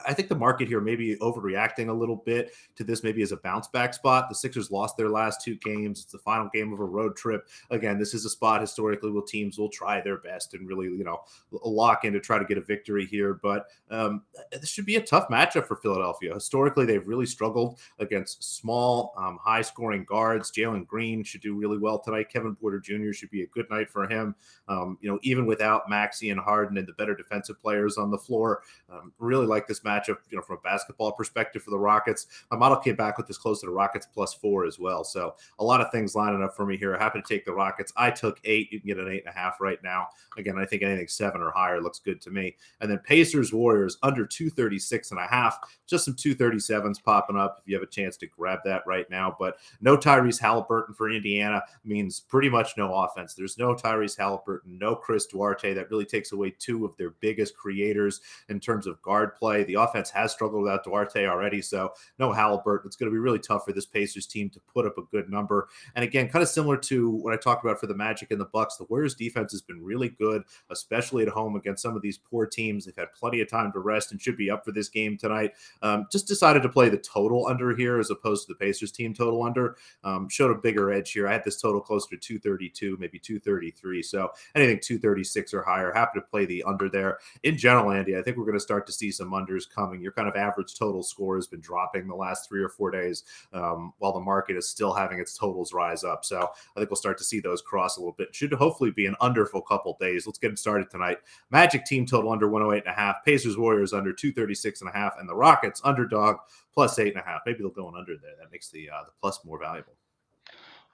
I 0.08 0.14
think 0.14 0.30
the 0.30 0.36
market 0.36 0.68
here 0.68 0.82
may 0.82 0.96
be 0.96 1.16
overreacting 1.18 1.90
a 1.90 1.94
little 1.94 2.18
bit 2.18 2.54
to 2.76 2.84
this, 2.84 3.04
maybe 3.04 3.22
as 3.22 3.32
a 3.32 3.38
bounce 3.38 3.68
back 3.68 3.94
spot. 3.94 4.30
The 4.30 4.36
Sixers 4.36 4.72
lost 4.72 4.98
their 4.98 5.10
last 5.10 5.42
two 5.42 5.56
games. 5.58 6.02
It's 6.02 6.12
the 6.12 6.20
final 6.20 6.50
game 6.54 6.74
of 6.74 6.80
a 6.80 6.86
road 6.86 7.16
trip. 7.16 7.48
Again, 7.70 8.00
this 8.00 8.14
is 8.14 8.26
a 8.26 8.30
spot 8.30 8.62
historically 8.62 9.12
where 9.12 9.24
teams 9.24 9.58
will 9.58 9.70
try 9.70 10.02
their 10.02 10.18
best 10.18 10.54
and 10.54 10.68
really, 10.68 10.86
you 10.86 11.04
know, 11.04 11.22
lock 11.52 12.06
in 12.06 12.14
to 12.14 12.20
try 12.20 12.38
to 12.38 12.46
get 12.46 12.58
a 12.58 12.62
victory 12.62 13.06
here. 13.06 13.34
But 13.34 13.68
um, 13.90 14.24
this 14.52 14.70
should 14.70 14.86
be 14.86 14.96
a 14.96 15.02
tough 15.02 15.30
matchup 15.30 15.68
for 15.68 15.76
Philadelphia. 15.76 16.34
Historically, 16.34 16.86
they've 16.86 17.08
really 17.08 17.26
struggled 17.26 17.80
against 18.00 18.44
small, 18.44 19.14
um, 19.18 19.40
high 19.42 19.62
scoring 19.62 20.06
guards. 20.08 20.52
Jalen 20.52 20.88
Green 20.88 21.24
should 21.24 21.42
do 21.42 21.56
really 21.56 21.78
well 21.78 22.00
tonight. 22.00 22.30
Kevin 22.30 22.56
Porter 22.56 22.80
Jr. 22.80 23.14
should 23.14 23.30
be 23.30 23.44
a 23.44 23.48
good 23.48 23.70
night 23.70 23.90
for 23.90 24.08
him. 24.08 24.36
Um, 24.68 24.98
you 25.02 25.10
know, 25.10 25.20
even 25.24 25.46
without 25.46 25.90
Maxey 25.90 26.30
and 26.30 26.40
Harden 26.40 26.78
and 26.78 26.88
the 26.88 26.94
better 26.94 27.16
defensive 27.16 27.60
players 27.62 27.98
on 27.98 28.12
the 28.12 28.18
floor, 28.18 28.64
um, 28.92 29.14
really 29.20 29.46
like 29.46 29.68
this 29.68 29.82
matchup, 29.82 29.89
you 30.08 30.38
know, 30.38 30.42
from 30.42 30.58
a 30.58 30.62
basketball 30.62 31.12
perspective 31.12 31.64
for 31.64 31.72
the 31.72 31.78
Rockets. 31.78 32.28
My 32.52 32.58
model 32.58 32.78
came 32.78 32.96
back 32.96 33.18
with 33.18 33.28
this 33.28 33.38
close 33.38 33.60
to 33.62 33.66
the 33.68 33.72
Rockets 33.72 34.06
plus 34.06 34.34
four 34.34 34.66
as 34.66 34.80
well. 34.80 35.04
So 35.04 35.36
a 35.60 35.64
lot 35.64 35.82
of 35.82 35.92
things 35.92 36.16
lining 36.16 36.44
up 36.44 36.56
for 36.56 36.66
me 36.66 36.78
here. 36.78 36.98
Happy 36.98 37.22
to 37.22 37.28
take 37.28 37.46
the 37.46 37.54
Rockets. 37.54 37.94
I 37.96 38.12
took 38.12 38.40
eight. 38.44 38.72
You 38.72 38.80
can 38.80 38.88
get 38.88 38.98
an 38.98 39.10
eight 39.10 39.24
and 39.26 39.36
a 39.36 39.38
half 39.38 39.62
right 39.62 39.82
now. 39.84 40.08
Again, 40.38 40.58
I 40.58 40.66
think 40.66 40.84
anything 40.84 41.08
seven 41.08 41.42
or 41.42 41.52
higher 41.52 41.82
looks 41.82 42.00
good 42.00 42.22
to 42.22 42.32
me. 42.32 42.56
And 42.82 42.90
then 42.90 43.00
Pacers 43.00 43.54
Warriors 43.54 43.98
under 44.04 44.26
236 44.26 45.12
and 45.12 45.20
a 45.20 45.28
half. 45.28 45.58
Just 45.88 46.06
some 46.06 46.16
237s 46.16 47.04
popping 47.04 47.38
up 47.38 47.58
if 47.60 47.68
you 47.68 47.76
have 47.76 47.84
a 47.84 47.88
chance 47.88 48.18
to 48.18 48.28
grab 48.28 48.60
that 48.66 48.84
right 48.86 49.10
now. 49.10 49.36
But 49.38 49.58
no 49.82 49.98
Tyrese 49.98 50.40
Halliburton 50.40 50.96
for 50.96 51.10
Indiana 51.10 51.64
means 51.84 52.20
pretty 52.20 52.50
much 52.50 52.74
no 52.78 52.94
offense. 52.94 53.34
There's 53.34 53.58
no 53.58 53.74
Tyrese 53.74 54.18
Halliburton, 54.18 54.78
no 54.78 54.96
Chris 54.96 55.26
Duarte. 55.26 55.74
That 55.74 55.90
really 55.90 56.06
takes 56.06 56.32
away 56.32 56.54
two 56.58 56.86
of 56.86 56.96
their 56.98 57.12
biggest 57.20 57.58
creators 57.58 58.22
in 58.50 58.60
terms 58.60 58.88
of 58.88 59.02
guard 59.02 59.36
play. 59.36 59.64
The 59.64 59.78
offense 59.84 60.10
has 60.12 60.32
struggled 60.32 60.64
without 60.64 60.84
Duarte 60.84 61.26
already, 61.26 61.62
so 61.62 61.94
no 62.18 62.32
Halliburton. 62.32 62.88
It's 62.88 62.96
going 62.96 63.10
to 63.10 63.14
be 63.14 63.20
really 63.20 63.40
tough 63.40 63.66
for 63.66 63.74
this 63.74 63.86
Pacers 63.86 64.26
team 64.26 64.50
to 64.52 64.60
put 64.74 64.86
up 64.86 64.98
a 64.98 65.04
good 65.04 65.30
number. 65.30 65.70
And 65.96 66.04
again, 66.04 66.30
kind 66.30 66.44
of 66.44 66.50
similar 66.50 66.78
to 66.78 67.10
what 67.10 67.34
I 67.34 67.38
talked 67.38 67.64
about 67.64 67.80
for 67.80 67.88
the 67.88 67.96
Magic 67.96 68.32
and 68.32 68.40
the 68.40 68.46
Bucks, 68.46 68.78
the 68.78 68.86
Warriors 68.86 69.16
defense 69.16 69.52
has 69.52 69.62
been 69.62 69.84
really 69.84 70.10
good, 70.10 70.44
especially 70.70 71.24
at 71.24 71.30
home 71.30 71.56
against 71.56 71.82
some 71.82 71.96
of 71.96 72.02
these 72.02 72.18
poor 72.18 72.46
teams. 72.46 72.86
They've 72.86 72.96
had 72.96 73.14
plenty 73.14 73.42
of 73.42 73.50
time 73.50 73.72
to 73.74 73.80
rest 73.80 74.12
and 74.12 74.22
should 74.22 74.38
be 74.38 74.50
up 74.50 74.66
for 74.66 74.72
this 74.72 74.90
game 74.90 75.18
tonight. 75.18 75.54
Um, 75.82 76.08
just 76.12 76.28
decided 76.28 76.64
to 76.64 76.70
play 76.70 76.90
the 76.90 76.98
total 76.98 77.48
under 77.48 77.76
here 77.76 78.00
as 78.00 78.10
opposed 78.10 78.48
to 78.48 78.54
the 78.54 78.58
Pacers 78.58 78.92
team 78.92 79.14
total 79.14 79.44
under. 79.44 79.78
Um, 80.04 80.30
showed 80.30 80.52
a 80.52 80.56
bigger 80.56 80.92
edge 80.92 81.12
here. 81.12 81.28
I 81.28 81.34
had 81.34 81.44
this 81.44 81.62
total 81.62 81.82
closer 81.82 82.10
to 82.10 82.18
232, 82.18 82.98
maybe 83.00 83.20
233. 83.20 84.04
So 84.04 84.32
anything 84.56 84.80
236 84.82 85.54
or 85.54 85.64
higher, 85.64 85.92
happy 85.94 86.20
to 86.20 86.26
play 86.26 86.46
the 86.46 86.64
under 86.64 86.90
there. 86.90 87.20
In 87.44 87.58
general, 87.58 87.92
Andy, 87.92 88.18
I 88.18 88.22
think 88.22 88.38
we're 88.38 88.46
going 88.46 88.54
to 88.54 88.60
start 88.60 88.86
to 88.88 88.94
see 88.94 89.12
some 89.12 89.32
unders 89.32 89.59
Coming. 89.66 90.02
Your 90.02 90.12
kind 90.12 90.28
of 90.28 90.36
average 90.36 90.78
total 90.78 91.04
score 91.04 91.36
has 91.36 91.48
been 91.48 91.60
dropping 91.60 92.08
the 92.08 92.16
last 92.16 92.48
three 92.48 92.62
or 92.62 92.70
four 92.70 92.92
days, 92.92 93.24
um, 93.54 93.94
while 94.00 94.14
the 94.14 94.20
market 94.20 94.56
is 94.58 94.68
still 94.68 94.94
having 94.94 95.20
its 95.20 95.38
totals 95.38 95.74
rise 95.74 96.04
up. 96.04 96.26
So 96.26 96.40
I 96.40 96.80
think 96.80 96.90
we'll 96.90 96.98
start 96.98 97.18
to 97.20 97.24
see 97.24 97.40
those 97.40 97.62
cross 97.62 97.98
a 97.98 98.00
little 98.00 98.16
bit. 98.18 98.34
Should 98.34 98.54
hopefully 98.54 98.92
be 98.92 99.06
an 99.06 99.16
under 99.22 99.46
for 99.46 99.58
a 99.58 99.68
couple 99.70 99.98
days. 100.00 100.26
Let's 100.26 100.40
get 100.40 100.52
it 100.52 100.60
started 100.60 100.90
tonight. 100.90 101.18
Magic 101.52 101.86
team 101.86 102.06
total 102.06 102.32
under 102.32 102.48
108 102.50 102.86
and 102.86 102.94
a 102.94 103.00
half. 103.00 103.24
Pacers 103.26 103.58
Warriors 103.58 103.94
under 103.94 104.14
236 104.14 104.82
and 104.82 104.90
a 104.90 104.94
half, 104.94 105.14
and 105.20 105.28
the 105.28 105.36
Rockets 105.36 105.82
underdog 105.84 106.38
plus 106.74 107.00
eight 107.00 107.14
and 107.14 107.22
a 107.22 107.26
half. 107.26 107.42
Maybe 107.46 107.60
they'll 107.60 107.70
go 107.70 107.88
on 107.88 107.98
under 107.98 108.16
there. 108.18 108.32
That 108.40 108.52
makes 108.52 108.70
the 108.70 108.90
uh, 108.90 109.04
the 109.04 109.12
plus 109.20 109.44
more 109.44 109.60
valuable. 109.60 109.94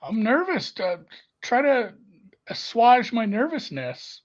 I'm 0.02 0.22
nervous 0.22 0.72
to 0.74 1.00
try 1.42 1.62
to 1.62 1.94
assuage 2.48 3.12
my 3.12 3.26
nervousness. 3.26 4.22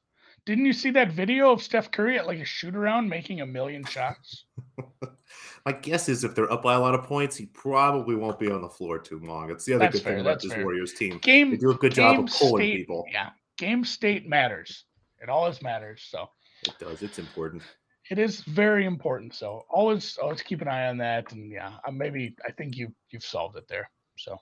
Didn't 0.50 0.64
you 0.66 0.72
see 0.72 0.90
that 0.90 1.12
video 1.12 1.52
of 1.52 1.62
Steph 1.62 1.92
Curry 1.92 2.18
at 2.18 2.26
like 2.26 2.40
a 2.40 2.44
shoot 2.44 2.74
around 2.74 3.08
making 3.08 3.40
a 3.40 3.46
million 3.46 3.84
shots? 3.84 4.46
My 5.64 5.70
guess 5.70 6.08
is 6.08 6.24
if 6.24 6.34
they're 6.34 6.52
up 6.52 6.64
by 6.64 6.74
a 6.74 6.80
lot 6.80 6.92
of 6.92 7.04
points, 7.04 7.36
he 7.36 7.46
probably 7.46 8.16
won't 8.16 8.40
be 8.40 8.50
on 8.50 8.60
the 8.60 8.68
floor 8.68 8.98
too 8.98 9.20
long. 9.20 9.52
It's 9.52 9.64
the 9.64 9.74
other 9.74 9.84
That's 9.84 9.98
good 9.98 10.02
fair, 10.02 10.12
thing 10.14 10.20
about 10.22 10.42
this 10.42 10.52
fair. 10.52 10.64
Warriors 10.64 10.92
team. 10.92 11.18
Game 11.18 11.52
They 11.52 11.56
do 11.56 11.70
a 11.70 11.74
good 11.76 11.94
job 11.94 12.18
of 12.18 12.26
pulling 12.36 12.62
state- 12.64 12.76
people. 12.78 13.04
Yeah, 13.12 13.30
game 13.58 13.84
state 13.84 14.28
matters. 14.28 14.86
It 15.22 15.28
always 15.28 15.62
matters. 15.62 16.04
So 16.10 16.28
It 16.66 16.74
does. 16.80 17.00
It's 17.02 17.20
important. 17.20 17.62
it 18.10 18.18
is 18.18 18.40
very 18.40 18.86
important. 18.86 19.32
So 19.34 19.64
always 19.70 20.18
always 20.20 20.42
keep 20.42 20.62
an 20.62 20.66
eye 20.66 20.88
on 20.88 20.98
that. 20.98 21.30
And 21.30 21.52
yeah, 21.52 21.74
maybe 21.92 22.34
I 22.44 22.50
think 22.50 22.76
you 22.76 22.92
you've 23.10 23.22
solved 23.24 23.56
it 23.56 23.68
there. 23.68 23.88
So 24.18 24.36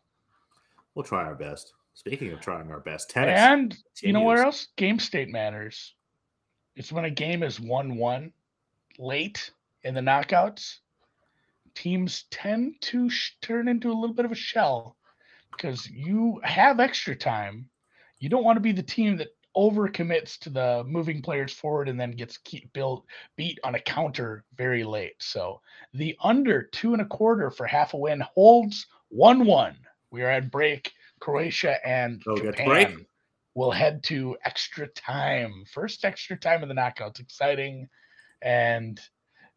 We'll 0.95 1.05
try 1.05 1.25
our 1.27 1.35
best. 1.35 1.75
Speaking 1.93 2.33
of 2.33 2.41
trying 2.41 2.71
our 2.71 2.81
best, 2.81 3.11
tennis. 3.11 3.39
and 3.39 3.77
you 4.01 4.15
know 4.15 4.23
where 4.23 4.43
else 4.43 4.69
game 4.79 4.99
state 4.99 5.29
matters? 5.29 5.97
It's 6.79 6.93
when 6.93 7.05
a 7.05 7.11
game 7.11 7.43
is 7.43 7.61
one 7.61 7.97
one 7.97 8.33
late 8.99 9.51
in 9.83 9.95
the 9.95 10.01
knockouts. 10.01 10.79
Teams 11.75 12.25
tend 12.31 12.81
to 12.83 13.11
sh- 13.11 13.37
turn 13.43 13.69
into 13.69 13.91
a 13.91 13.99
little 13.99 14.15
bit 14.15 14.25
of 14.25 14.33
a 14.33 14.37
shell 14.37 14.97
because 15.51 15.91
you 15.91 16.41
have 16.45 16.79
extra 16.79 17.17
time. 17.17 17.69
You 18.21 18.29
don't 18.29 18.45
want 18.45 18.57
to 18.57 18.61
be 18.61 18.73
the 18.73 18.83
team 18.83 19.17
that 19.17 19.35
overcommits 19.57 20.39
to 20.39 20.51
the 20.51 20.85
moving 20.87 21.21
players 21.21 21.53
forward 21.53 21.89
and 21.89 22.01
then 22.01 22.13
gets 22.13 22.39
keep 22.39 22.73
built 22.73 23.05
beat 23.37 23.59
on 23.65 23.75
a 23.75 23.81
counter 23.81 24.45
very 24.57 24.85
late. 24.85 25.17
So 25.19 25.61
the 25.95 26.17
under 26.23 26.63
two 26.63 26.93
and 26.93 27.03
a 27.03 27.07
quarter 27.07 27.51
for 27.51 27.67
half 27.67 27.95
a 27.95 27.97
win 27.97 28.21
holds 28.21 28.87
one 29.09 29.45
one. 29.47 29.77
We 30.13 30.23
are 30.23 30.31
at 30.31 30.51
break. 30.53 30.93
Croatia 31.21 31.85
and 31.85 32.23
So 32.23 32.37
get 32.37 32.57
to 32.57 32.63
Japan 32.63 33.05
will 33.59 33.73
head 33.73 34.05
to 34.05 34.37
extra 34.45 34.87
time. 34.87 35.65
First 35.73 36.05
extra 36.05 36.37
time 36.37 36.63
of 36.63 36.69
the 36.69 36.77
knockouts. 36.77 37.19
Exciting. 37.19 37.89
And 38.41 39.01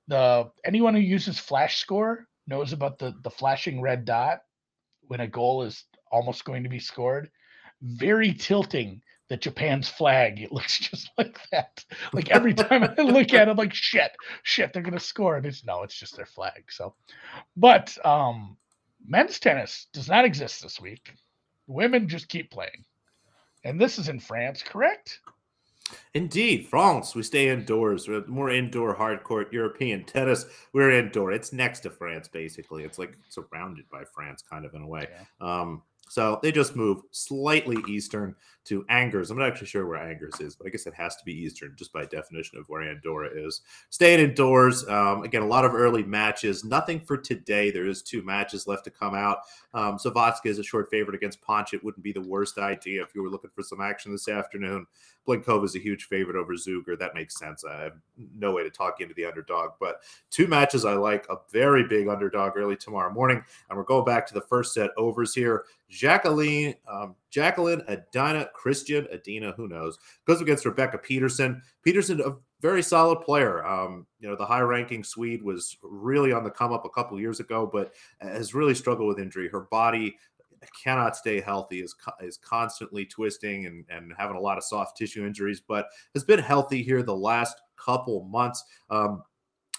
the 0.08 0.50
anyone 0.66 0.96
who 0.96 1.02
uses 1.02 1.38
flash 1.38 1.78
score 1.78 2.28
knows 2.48 2.74
about 2.74 2.98
the 2.98 3.14
the 3.22 3.30
flashing 3.30 3.80
red 3.80 4.04
dot 4.04 4.40
when 5.02 5.20
a 5.20 5.28
goal 5.28 5.62
is 5.62 5.86
almost 6.12 6.46
going 6.46 6.64
to 6.64 6.70
be 6.70 6.80
scored. 6.80 7.30
Very 7.84 8.34
tilting 8.34 9.04
that 9.30 9.42
Japan's 9.42 9.88
flag. 9.88 10.42
It 10.42 10.52
looks 10.58 10.80
just 10.80 11.12
like 11.20 11.38
that. 11.52 11.86
Like 12.12 12.32
every 12.32 12.56
time 12.56 12.84
I 12.84 13.02
look 13.04 13.36
at 13.36 13.48
it, 13.48 13.52
I'm 13.52 13.58
like 13.58 13.76
shit, 13.76 14.12
shit, 14.42 14.74
they're 14.74 14.82
gonna 14.82 15.00
score. 15.00 15.38
And 15.38 15.46
it's 15.46 15.64
no, 15.64 15.84
it's 15.84 15.96
just 15.96 16.16
their 16.16 16.26
flag. 16.26 16.72
So 16.72 16.96
but 17.56 17.96
um 18.04 18.58
men's 19.06 19.40
tennis 19.40 19.86
does 19.94 20.10
not 20.10 20.26
exist 20.26 20.64
this 20.64 20.82
week. 20.82 21.14
Women 21.68 22.08
just 22.08 22.30
keep 22.30 22.50
playing. 22.50 22.84
And 23.64 23.80
this 23.80 24.00
is 24.00 24.10
in 24.10 24.20
France, 24.20 24.64
correct? 24.64 25.20
Indeed, 26.14 26.68
France. 26.68 27.16
We 27.16 27.24
stay 27.24 27.50
indoors. 27.50 28.08
We're 28.08 28.26
more 28.28 28.50
indoor, 28.50 28.96
hardcourt 28.96 29.52
European 29.52 30.04
tennis. 30.04 30.46
We're 30.74 30.92
indoor. 30.92 31.32
It's 31.32 31.54
next 31.54 31.82
to 31.82 31.90
France, 31.90 32.28
basically. 32.28 32.84
It's 32.84 32.98
like 32.98 33.18
surrounded 33.30 33.86
by 33.90 34.04
France, 34.06 34.42
kind 34.42 34.66
of 34.66 34.74
in 34.74 34.82
a 34.82 34.88
way. 34.88 35.08
Um, 35.40 35.84
so 36.12 36.42
they 36.44 36.52
just 36.52 36.76
move 36.76 37.04
slightly 37.12 37.78
eastern 37.88 38.36
to 38.66 38.86
Angers. 38.90 39.32
I'm 39.32 39.38
not 39.38 39.48
actually 39.48 39.68
sure 39.68 39.88
where 39.88 39.96
Angers 39.96 40.42
is, 40.42 40.58
but 40.58 40.68
I 40.68 40.70
guess 40.70 40.86
it 40.86 40.94
has 40.94 41.16
to 41.16 41.24
be 41.24 41.32
eastern 41.32 41.74
just 41.78 41.94
by 41.94 42.04
definition 42.04 42.60
of 42.60 42.68
where 42.68 42.82
Andorra 42.82 43.30
is. 43.34 43.62
Staying 43.92 44.20
indoors. 44.20 44.86
Um, 44.90 45.24
again, 45.24 45.42
a 45.42 45.48
lot 45.48 45.64
of 45.64 45.74
early 45.74 46.04
matches. 46.04 46.66
Nothing 46.66 47.00
for 47.00 47.16
today. 47.16 47.72
There 47.72 47.88
is 47.88 48.02
two 48.02 48.24
matches 48.24 48.68
left 48.68 48.84
to 48.84 48.92
come 48.92 49.16
out. 49.16 49.38
Um, 49.74 49.98
Zavatska 49.98 50.48
is 50.48 50.60
a 50.60 50.64
short 50.64 50.90
favorite 50.92 51.16
against 51.16 51.42
Ponch. 51.42 51.74
It 51.74 51.82
wouldn't 51.82 52.04
be 52.04 52.12
the 52.12 52.28
worst 52.28 52.58
idea 52.58 53.02
if 53.02 53.16
you 53.16 53.24
were 53.24 53.30
looking 53.30 53.52
for 53.56 53.64
some 53.64 53.80
action 53.80 54.12
this 54.12 54.28
afternoon. 54.28 54.86
Blinkova 55.28 55.66
is 55.66 55.76
a 55.76 55.80
huge 55.80 56.06
favorite 56.06 56.36
over 56.36 56.54
Zuger. 56.54 56.98
That 56.98 57.14
makes 57.14 57.38
sense. 57.38 57.64
I 57.64 57.84
have 57.84 57.94
no 58.36 58.52
way 58.52 58.64
to 58.64 58.70
talk 58.70 59.02
into 59.02 59.14
the 59.14 59.26
underdog, 59.26 59.72
but 59.80 60.02
two 60.30 60.48
matches 60.48 60.86
I 60.86 60.94
like. 60.94 61.28
A 61.30 61.38
very 61.52 61.88
big 61.88 62.08
underdog 62.08 62.54
early 62.56 62.76
tomorrow 62.76 63.14
morning, 63.14 63.44
and 63.70 63.78
we're 63.78 63.84
going 63.84 64.06
back 64.06 64.26
to 64.28 64.34
the 64.34 64.42
first 64.42 64.74
set 64.74 64.92
overs 64.98 65.34
here. 65.34 65.66
Jaqueline, 65.90 66.76
um, 66.88 67.16
Jaqueline 67.30 67.84
Adina, 67.90 68.50
Cristian 68.58 69.14
Adina, 69.14 69.52
who 69.52 69.68
knows, 69.68 70.00
goes 70.26 70.42
against 70.42 70.66
Rebecca 70.66 70.98
Peterson. 70.98 71.62
Peterson, 71.84 72.22
a 72.22 72.36
very 72.62 72.82
solid 72.82 73.22
player. 73.22 73.66
Um, 73.66 74.06
you 74.20 74.30
know, 74.30 74.36
the 74.36 74.46
high-ranking 74.46 75.04
Swede 75.04 75.44
was 75.44 75.76
really 75.82 76.32
on 76.32 76.44
the 76.44 76.50
come 76.50 76.72
up 76.72 76.86
a 76.86 76.90
couple 76.90 77.20
years 77.20 77.40
ago, 77.40 77.70
but 77.72 77.94
has 78.22 78.54
really 78.54 78.76
struggled 78.76 79.10
with 79.10 79.20
injury. 79.20 79.50
Her 79.50 79.62
body 79.72 80.16
cannot 80.84 81.16
stay 81.16 81.40
healthy 81.42 81.82
is 81.82 81.96
is 82.22 82.38
constantly 82.38 83.06
twisting 83.06 83.66
and 83.66 83.86
and 83.90 84.14
having 84.18 84.38
a 84.38 84.40
lot 84.40 84.58
of 84.58 84.64
soft 84.64 84.98
tissue 84.98 85.26
injuries 85.26 85.62
but 85.68 85.88
has 86.14 86.24
been 86.24 86.40
healthy 86.40 86.84
here 86.84 87.02
the 87.04 87.16
last 87.16 87.62
couple 87.78 88.24
months 88.26 88.64
um 88.90 89.24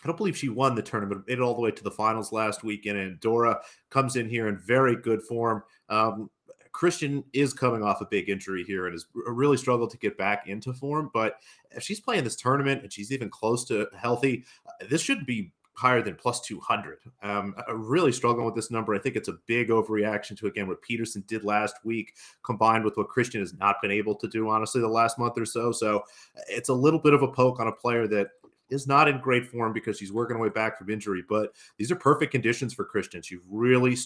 I 0.04 0.08
don't 0.08 0.16
believe 0.16 0.36
she 0.36 0.48
won 0.48 0.74
the 0.74 0.82
tournament, 0.82 1.28
made 1.28 1.34
it 1.34 1.40
all 1.40 1.54
the 1.54 1.60
way 1.60 1.70
to 1.70 1.84
the 1.84 1.90
finals 1.90 2.32
last 2.32 2.64
week. 2.64 2.86
And 2.86 2.98
Andorra 2.98 3.60
comes 3.88 4.16
in 4.16 4.28
here 4.28 4.48
in 4.48 4.58
very 4.58 4.96
good 4.96 5.22
form. 5.22 5.62
Um, 5.88 6.28
Cristian 6.72 7.22
is 7.32 7.52
coming 7.52 7.82
off 7.82 8.00
a 8.00 8.06
big 8.06 8.28
injury 8.28 8.64
here 8.64 8.86
and 8.86 8.94
has 8.94 9.06
really 9.14 9.56
struggled 9.56 9.90
to 9.90 9.98
get 9.98 10.16
back 10.18 10.48
into 10.48 10.72
form. 10.72 11.10
But 11.12 11.36
if 11.70 11.82
she's 11.82 12.00
playing 12.00 12.24
this 12.24 12.36
tournament 12.36 12.82
and 12.82 12.92
she's 12.92 13.12
even 13.12 13.28
close 13.28 13.64
to 13.66 13.86
healthy, 13.96 14.44
uh, 14.66 14.86
this 14.88 15.02
should 15.02 15.26
be 15.26 15.52
higher 15.74 16.02
than 16.02 16.14
plus 16.14 16.40
200. 16.42 16.98
Um, 17.22 17.54
really 17.72 18.12
struggling 18.12 18.44
with 18.44 18.54
this 18.54 18.70
number. 18.70 18.94
I 18.94 18.98
think 18.98 19.16
it's 19.16 19.28
a 19.28 19.38
big 19.46 19.68
overreaction 19.68 20.36
to, 20.38 20.46
again, 20.46 20.68
what 20.68 20.82
Peterson 20.82 21.24
did 21.26 21.44
last 21.44 21.76
week, 21.84 22.14
combined 22.42 22.84
with 22.84 22.96
what 22.96 23.08
Cristian 23.08 23.40
has 23.40 23.54
not 23.54 23.76
been 23.80 23.90
able 23.90 24.14
to 24.16 24.28
do, 24.28 24.48
honestly, 24.48 24.80
the 24.80 24.88
last 24.88 25.18
month 25.18 25.38
or 25.38 25.46
so. 25.46 25.72
So 25.72 26.04
it's 26.48 26.68
a 26.68 26.74
little 26.74 27.00
bit 27.00 27.14
of 27.14 27.22
a 27.22 27.28
poke 27.28 27.60
on 27.60 27.68
a 27.68 27.72
player 27.72 28.06
that 28.08 28.28
is 28.72 28.86
not 28.86 29.06
in 29.06 29.20
great 29.20 29.46
form 29.46 29.72
because 29.72 29.98
she's 29.98 30.12
working 30.12 30.36
her 30.36 30.42
way 30.42 30.48
back 30.48 30.78
from 30.78 30.90
injury. 30.90 31.22
But 31.28 31.54
these 31.76 31.92
are 31.92 31.96
perfect 31.96 32.32
conditions 32.32 32.72
for 32.72 32.84
Cristian. 32.84 33.24
She 33.24 33.38
really 33.48 33.96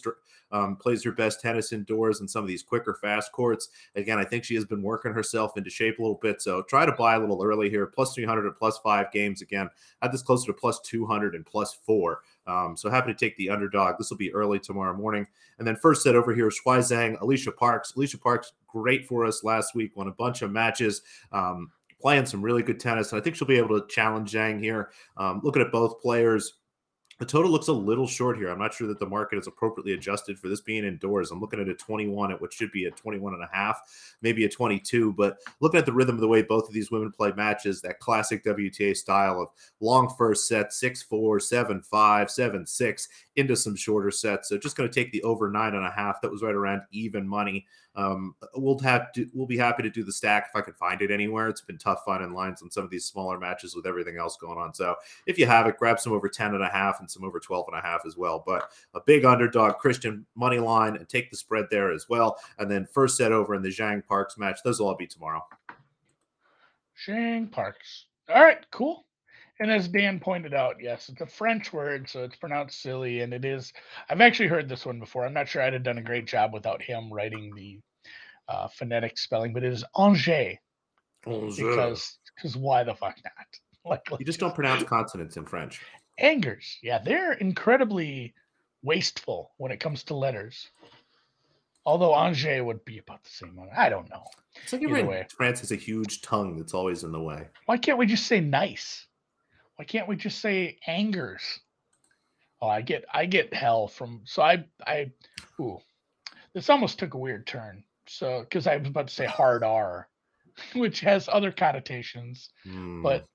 um, 0.50 0.76
plays 0.76 1.04
her 1.04 1.12
best 1.12 1.40
tennis 1.40 1.72
indoors 1.72 2.20
in 2.20 2.28
some 2.28 2.42
of 2.42 2.48
these 2.48 2.62
quicker, 2.62 2.98
fast 3.00 3.32
courts. 3.32 3.68
Again, 3.94 4.18
I 4.18 4.24
think 4.24 4.44
she 4.44 4.54
has 4.56 4.64
been 4.64 4.82
working 4.82 5.12
herself 5.12 5.56
into 5.56 5.70
shape 5.70 5.98
a 5.98 6.02
little 6.02 6.18
bit. 6.20 6.42
So 6.42 6.62
try 6.62 6.84
to 6.84 6.92
buy 6.92 7.14
a 7.14 7.20
little 7.20 7.42
early 7.42 7.70
here. 7.70 7.86
Plus 7.86 8.14
300 8.14 8.44
and 8.44 8.56
plus 8.56 8.78
five 8.78 9.10
games. 9.12 9.40
Again, 9.40 9.68
had 10.02 10.12
this 10.12 10.22
closer 10.22 10.46
to 10.46 10.52
plus 10.52 10.80
200 10.80 11.34
and 11.34 11.46
plus 11.46 11.78
four. 11.86 12.20
Um, 12.46 12.76
so 12.76 12.90
happy 12.90 13.12
to 13.12 13.18
take 13.18 13.36
the 13.36 13.50
underdog. 13.50 13.96
This 13.98 14.10
will 14.10 14.16
be 14.16 14.32
early 14.34 14.58
tomorrow 14.58 14.96
morning. 14.96 15.26
And 15.58 15.66
then 15.66 15.76
first 15.76 16.02
set 16.02 16.14
over 16.14 16.34
here, 16.34 16.48
Shuai 16.48 16.78
Zhang, 16.78 17.20
Alicia 17.20 17.52
Parks. 17.52 17.94
Alicia 17.94 18.18
Parks, 18.18 18.52
great 18.66 19.06
for 19.06 19.24
us 19.24 19.42
last 19.42 19.74
week, 19.74 19.96
won 19.96 20.08
a 20.08 20.12
bunch 20.12 20.42
of 20.42 20.50
matches. 20.50 21.02
Um, 21.32 21.70
playing 22.06 22.24
some 22.24 22.40
really 22.40 22.62
good 22.62 22.78
tennis. 22.78 23.10
And 23.10 23.20
I 23.20 23.24
think 23.24 23.34
she'll 23.34 23.48
be 23.48 23.58
able 23.58 23.80
to 23.80 23.84
challenge 23.88 24.30
Zhang 24.30 24.60
here. 24.60 24.90
Um, 25.16 25.40
looking 25.42 25.60
at 25.60 25.72
both 25.72 26.00
players, 26.00 26.52
the 27.18 27.26
total 27.26 27.50
looks 27.50 27.66
a 27.66 27.72
little 27.72 28.06
short 28.06 28.36
here. 28.36 28.48
I'm 28.48 28.60
not 28.60 28.72
sure 28.72 28.86
that 28.86 29.00
the 29.00 29.08
market 29.08 29.40
is 29.40 29.48
appropriately 29.48 29.92
adjusted 29.94 30.38
for 30.38 30.48
this 30.48 30.60
being 30.60 30.84
indoors. 30.84 31.32
I'm 31.32 31.40
looking 31.40 31.60
at 31.60 31.68
a 31.68 31.74
21 31.74 32.30
at 32.30 32.40
what 32.40 32.52
should 32.52 32.70
be 32.70 32.84
a 32.84 32.92
21 32.92 33.34
and 33.34 33.42
a 33.42 33.48
half, 33.52 33.80
maybe 34.22 34.44
a 34.44 34.48
22. 34.48 35.14
But 35.14 35.38
looking 35.58 35.78
at 35.78 35.86
the 35.86 35.92
rhythm 35.92 36.14
of 36.14 36.20
the 36.20 36.28
way 36.28 36.42
both 36.42 36.68
of 36.68 36.74
these 36.74 36.92
women 36.92 37.10
play 37.10 37.32
matches, 37.32 37.82
that 37.82 37.98
classic 37.98 38.44
WTA 38.44 38.96
style 38.96 39.42
of 39.42 39.48
long 39.80 40.08
first 40.16 40.46
set, 40.46 40.72
6 40.72 41.02
4, 41.02 41.40
7 41.40 41.82
5, 41.82 42.30
7 42.30 42.66
6, 42.66 43.08
into 43.34 43.56
some 43.56 43.74
shorter 43.74 44.12
sets. 44.12 44.48
So 44.48 44.58
just 44.58 44.76
going 44.76 44.88
to 44.88 44.94
take 44.94 45.10
the 45.10 45.24
over 45.24 45.50
nine 45.50 45.74
and 45.74 45.84
a 45.84 45.90
half. 45.90 46.20
That 46.20 46.30
was 46.30 46.42
right 46.42 46.54
around 46.54 46.82
even 46.92 47.26
money. 47.26 47.66
Um, 47.96 48.34
we'll 48.54 48.78
have 48.80 49.10
to, 49.12 49.26
we'll 49.32 49.46
be 49.46 49.56
happy 49.56 49.82
to 49.82 49.90
do 49.90 50.04
the 50.04 50.12
stack 50.12 50.48
if 50.50 50.56
I 50.56 50.60
can 50.60 50.74
find 50.74 51.00
it 51.00 51.10
anywhere. 51.10 51.48
It's 51.48 51.62
been 51.62 51.78
tough 51.78 52.02
finding 52.04 52.32
lines 52.32 52.62
on 52.62 52.70
some 52.70 52.84
of 52.84 52.90
these 52.90 53.06
smaller 53.06 53.38
matches 53.38 53.74
with 53.74 53.86
everything 53.86 54.18
else 54.18 54.36
going 54.36 54.58
on. 54.58 54.74
So 54.74 54.96
if 55.26 55.38
you 55.38 55.46
have 55.46 55.66
it, 55.66 55.78
grab 55.78 55.98
some 55.98 56.12
over 56.12 56.28
10 56.28 56.54
and 56.54 56.62
a 56.62 56.68
half 56.68 57.00
and 57.00 57.10
some 57.10 57.24
over 57.24 57.40
12 57.40 57.66
and 57.68 57.78
a 57.78 57.82
half 57.82 58.02
as 58.06 58.16
well. 58.16 58.44
But 58.46 58.70
a 58.94 59.00
big 59.00 59.24
underdog 59.24 59.76
Cristian 59.82 60.24
money 60.34 60.58
line 60.58 60.96
and 60.96 61.08
take 61.08 61.30
the 61.30 61.36
spread 61.36 61.66
there 61.70 61.90
as 61.90 62.06
well. 62.08 62.36
And 62.58 62.70
then 62.70 62.86
first 62.92 63.16
set 63.16 63.32
over 63.32 63.54
in 63.54 63.62
the 63.62 63.70
Zhang 63.70 64.06
Parks 64.06 64.36
match. 64.36 64.60
Those 64.62 64.78
will 64.78 64.88
all 64.88 64.94
be 64.94 65.06
tomorrow. 65.06 65.42
Shang 66.94 67.46
Parks. 67.46 68.06
All 68.28 68.42
right, 68.42 68.64
cool. 68.70 69.05
And 69.58 69.70
as 69.70 69.88
Dan 69.88 70.20
pointed 70.20 70.52
out, 70.52 70.76
yes, 70.80 71.08
it's 71.08 71.22
a 71.22 71.26
French 71.26 71.72
word, 71.72 72.08
so 72.08 72.24
it's 72.24 72.36
pronounced 72.36 72.82
silly, 72.82 73.22
and 73.22 73.32
it 73.32 73.44
is. 73.44 73.72
I've 74.08 74.20
actually 74.20 74.48
heard 74.48 74.68
this 74.68 74.84
one 74.84 75.00
before. 75.00 75.24
I'm 75.24 75.32
not 75.32 75.48
sure 75.48 75.62
I'd 75.62 75.72
have 75.72 75.82
done 75.82 75.98
a 75.98 76.02
great 76.02 76.26
job 76.26 76.52
without 76.52 76.82
him 76.82 77.10
writing 77.10 77.54
the 77.54 77.80
uh, 78.48 78.68
phonetic 78.68 79.16
spelling, 79.16 79.54
but 79.54 79.64
it 79.64 79.72
is 79.72 79.84
Angers 79.98 80.58
because 81.24 82.18
because 82.36 82.56
why 82.56 82.84
the 82.84 82.94
fuck 82.94 83.16
not? 83.24 83.46
Like, 83.88 84.02
You 84.18 84.26
just 84.26 84.40
don't 84.40 84.52
pronounce 84.52 84.82
consonants 84.82 85.36
in 85.36 85.46
French. 85.46 85.80
Angers. 86.18 86.76
Yeah, 86.82 86.98
they're 86.98 87.34
incredibly 87.34 88.34
wasteful 88.82 89.52
when 89.58 89.70
it 89.70 89.78
comes 89.78 90.02
to 90.04 90.14
letters. 90.16 90.68
Although 91.84 92.12
Angers 92.16 92.64
would 92.64 92.84
be 92.84 92.98
about 92.98 93.22
the 93.22 93.30
same 93.30 93.50
amount. 93.50 93.70
I 93.76 93.88
don't 93.88 94.10
know. 94.10 94.24
It's 94.60 94.72
like 94.72 94.82
every 94.82 95.24
France 95.36 95.60
has 95.60 95.70
a 95.70 95.76
huge 95.76 96.20
tongue 96.20 96.56
that's 96.56 96.74
always 96.74 97.04
in 97.04 97.12
the 97.12 97.22
way. 97.22 97.46
Why 97.66 97.76
can't 97.76 97.96
we 97.96 98.06
just 98.06 98.26
say 98.26 98.40
nice? 98.40 99.06
Why 99.76 99.84
can't 99.84 100.08
we 100.08 100.16
just 100.16 100.40
say 100.40 100.78
angers? 100.86 101.60
Oh, 102.60 102.68
I 102.68 102.80
get 102.80 103.04
I 103.12 103.26
get 103.26 103.52
hell 103.52 103.86
from 103.86 104.22
so 104.24 104.42
I 104.42 104.64
I 104.86 105.12
ooh. 105.60 105.78
This 106.54 106.70
almost 106.70 106.98
took 106.98 107.14
a 107.14 107.18
weird 107.18 107.46
turn. 107.46 107.84
So 108.08 108.40
because 108.40 108.66
I 108.66 108.76
was 108.78 108.88
about 108.88 109.08
to 109.08 109.14
say 109.14 109.26
hard 109.26 109.62
R, 109.62 110.08
which 110.74 111.00
has 111.00 111.28
other 111.28 111.52
connotations. 111.52 112.50
Mm. 112.66 113.02
But 113.02 113.26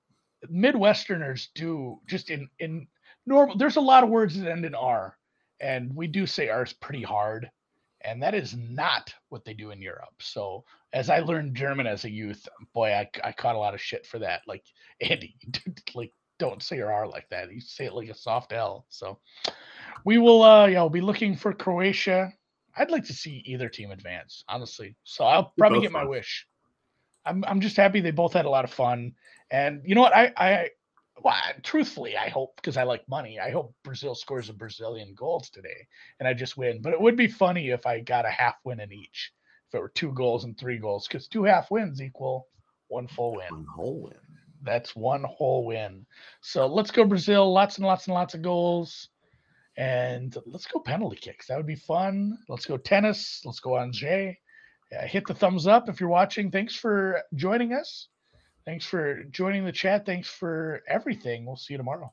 Midwesterners 0.52 1.48
do 1.54 2.00
just 2.08 2.30
in 2.30 2.48
in 2.58 2.88
normal 3.26 3.56
there's 3.56 3.76
a 3.76 3.80
lot 3.80 4.02
of 4.02 4.10
words 4.10 4.38
that 4.38 4.50
end 4.50 4.64
in 4.64 4.74
R. 4.74 5.16
And 5.60 5.94
we 5.94 6.08
do 6.08 6.26
say 6.26 6.48
R 6.48 6.64
is 6.64 6.72
pretty 6.72 7.02
hard. 7.02 7.48
And 8.04 8.20
that 8.20 8.34
is 8.34 8.56
not 8.56 9.14
what 9.28 9.44
they 9.44 9.54
do 9.54 9.70
in 9.70 9.80
Europe. 9.80 10.14
So 10.18 10.64
as 10.92 11.08
I 11.08 11.20
learned 11.20 11.54
German 11.54 11.86
as 11.86 12.04
a 12.04 12.10
youth, 12.10 12.48
boy, 12.74 12.92
I, 12.92 13.08
I 13.22 13.30
caught 13.30 13.54
a 13.54 13.60
lot 13.60 13.74
of 13.74 13.80
shit 13.80 14.04
for 14.04 14.18
that. 14.18 14.42
Like 14.48 14.64
Andy, 15.00 15.36
like 15.94 16.10
don't 16.42 16.62
say 16.62 16.76
your 16.76 16.92
R 16.92 17.06
like 17.06 17.28
that. 17.30 17.52
You 17.52 17.60
say 17.60 17.86
it 17.86 17.94
like 17.94 18.08
a 18.08 18.14
soft 18.14 18.52
L. 18.52 18.84
So 18.88 19.18
we 20.04 20.18
will 20.18 20.42
uh 20.42 20.66
yeah, 20.66 20.80
we'll 20.80 20.90
be 20.90 21.00
looking 21.00 21.36
for 21.36 21.52
Croatia. 21.52 22.32
I'd 22.76 22.90
like 22.90 23.04
to 23.04 23.12
see 23.12 23.42
either 23.46 23.68
team 23.68 23.90
advance, 23.90 24.44
honestly. 24.48 24.96
So 25.04 25.24
I'll 25.24 25.52
probably 25.56 25.80
get 25.80 25.92
my 25.92 26.04
wish. 26.04 26.46
I'm 27.24 27.44
I'm 27.46 27.60
just 27.60 27.76
happy 27.76 28.00
they 28.00 28.10
both 28.10 28.32
had 28.32 28.46
a 28.46 28.50
lot 28.50 28.64
of 28.64 28.72
fun. 28.72 29.12
And 29.50 29.82
you 29.84 29.94
know 29.94 30.00
what? 30.00 30.16
I 30.16 30.32
I 30.36 30.70
well, 31.22 31.36
truthfully, 31.62 32.16
I 32.16 32.28
hope 32.28 32.56
because 32.56 32.76
I 32.76 32.82
like 32.82 33.08
money. 33.08 33.38
I 33.38 33.50
hope 33.50 33.74
Brazil 33.84 34.16
scores 34.16 34.48
a 34.48 34.52
Brazilian 34.52 35.14
goals 35.14 35.48
today, 35.50 35.86
and 36.18 36.26
I 36.26 36.34
just 36.34 36.56
win. 36.56 36.82
But 36.82 36.94
it 36.94 37.00
would 37.00 37.16
be 37.16 37.28
funny 37.28 37.70
if 37.70 37.86
I 37.86 38.00
got 38.00 38.26
a 38.26 38.30
half 38.30 38.56
win 38.64 38.80
in 38.80 38.92
each. 38.92 39.32
If 39.68 39.76
it 39.76 39.80
were 39.80 39.92
two 39.94 40.12
goals 40.12 40.44
and 40.44 40.58
three 40.58 40.78
goals, 40.78 41.06
because 41.06 41.28
two 41.28 41.44
half 41.44 41.70
wins 41.70 42.02
equal 42.02 42.48
one 42.88 43.06
full 43.06 43.36
win. 43.36 43.46
One 43.50 43.66
whole 43.66 44.02
win. 44.02 44.31
That's 44.62 44.94
one 44.94 45.24
whole 45.24 45.64
win. 45.64 46.06
So 46.40 46.66
let's 46.66 46.90
go 46.90 47.04
Brazil. 47.04 47.52
Lots 47.52 47.78
and 47.78 47.86
lots 47.86 48.06
and 48.06 48.14
lots 48.14 48.34
of 48.34 48.42
goals. 48.42 49.08
And 49.76 50.36
let's 50.46 50.66
go 50.66 50.80
penalty 50.80 51.16
kicks. 51.16 51.46
That 51.46 51.56
would 51.56 51.66
be 51.66 51.76
fun. 51.76 52.38
Let's 52.48 52.66
go 52.66 52.76
tennis. 52.76 53.42
Let's 53.44 53.60
go 53.60 53.78
Angers. 53.78 54.36
Uh, 54.92 55.06
hit 55.06 55.26
the 55.26 55.34
thumbs 55.34 55.66
up 55.66 55.88
if 55.88 56.00
you're 56.00 56.10
watching. 56.10 56.50
Thanks 56.50 56.74
for 56.76 57.22
joining 57.34 57.72
us. 57.72 58.08
Thanks 58.66 58.84
for 58.84 59.24
joining 59.24 59.64
the 59.64 59.72
chat. 59.72 60.04
Thanks 60.04 60.28
for 60.28 60.82
everything. 60.86 61.46
We'll 61.46 61.56
see 61.56 61.74
you 61.74 61.78
tomorrow. 61.78 62.12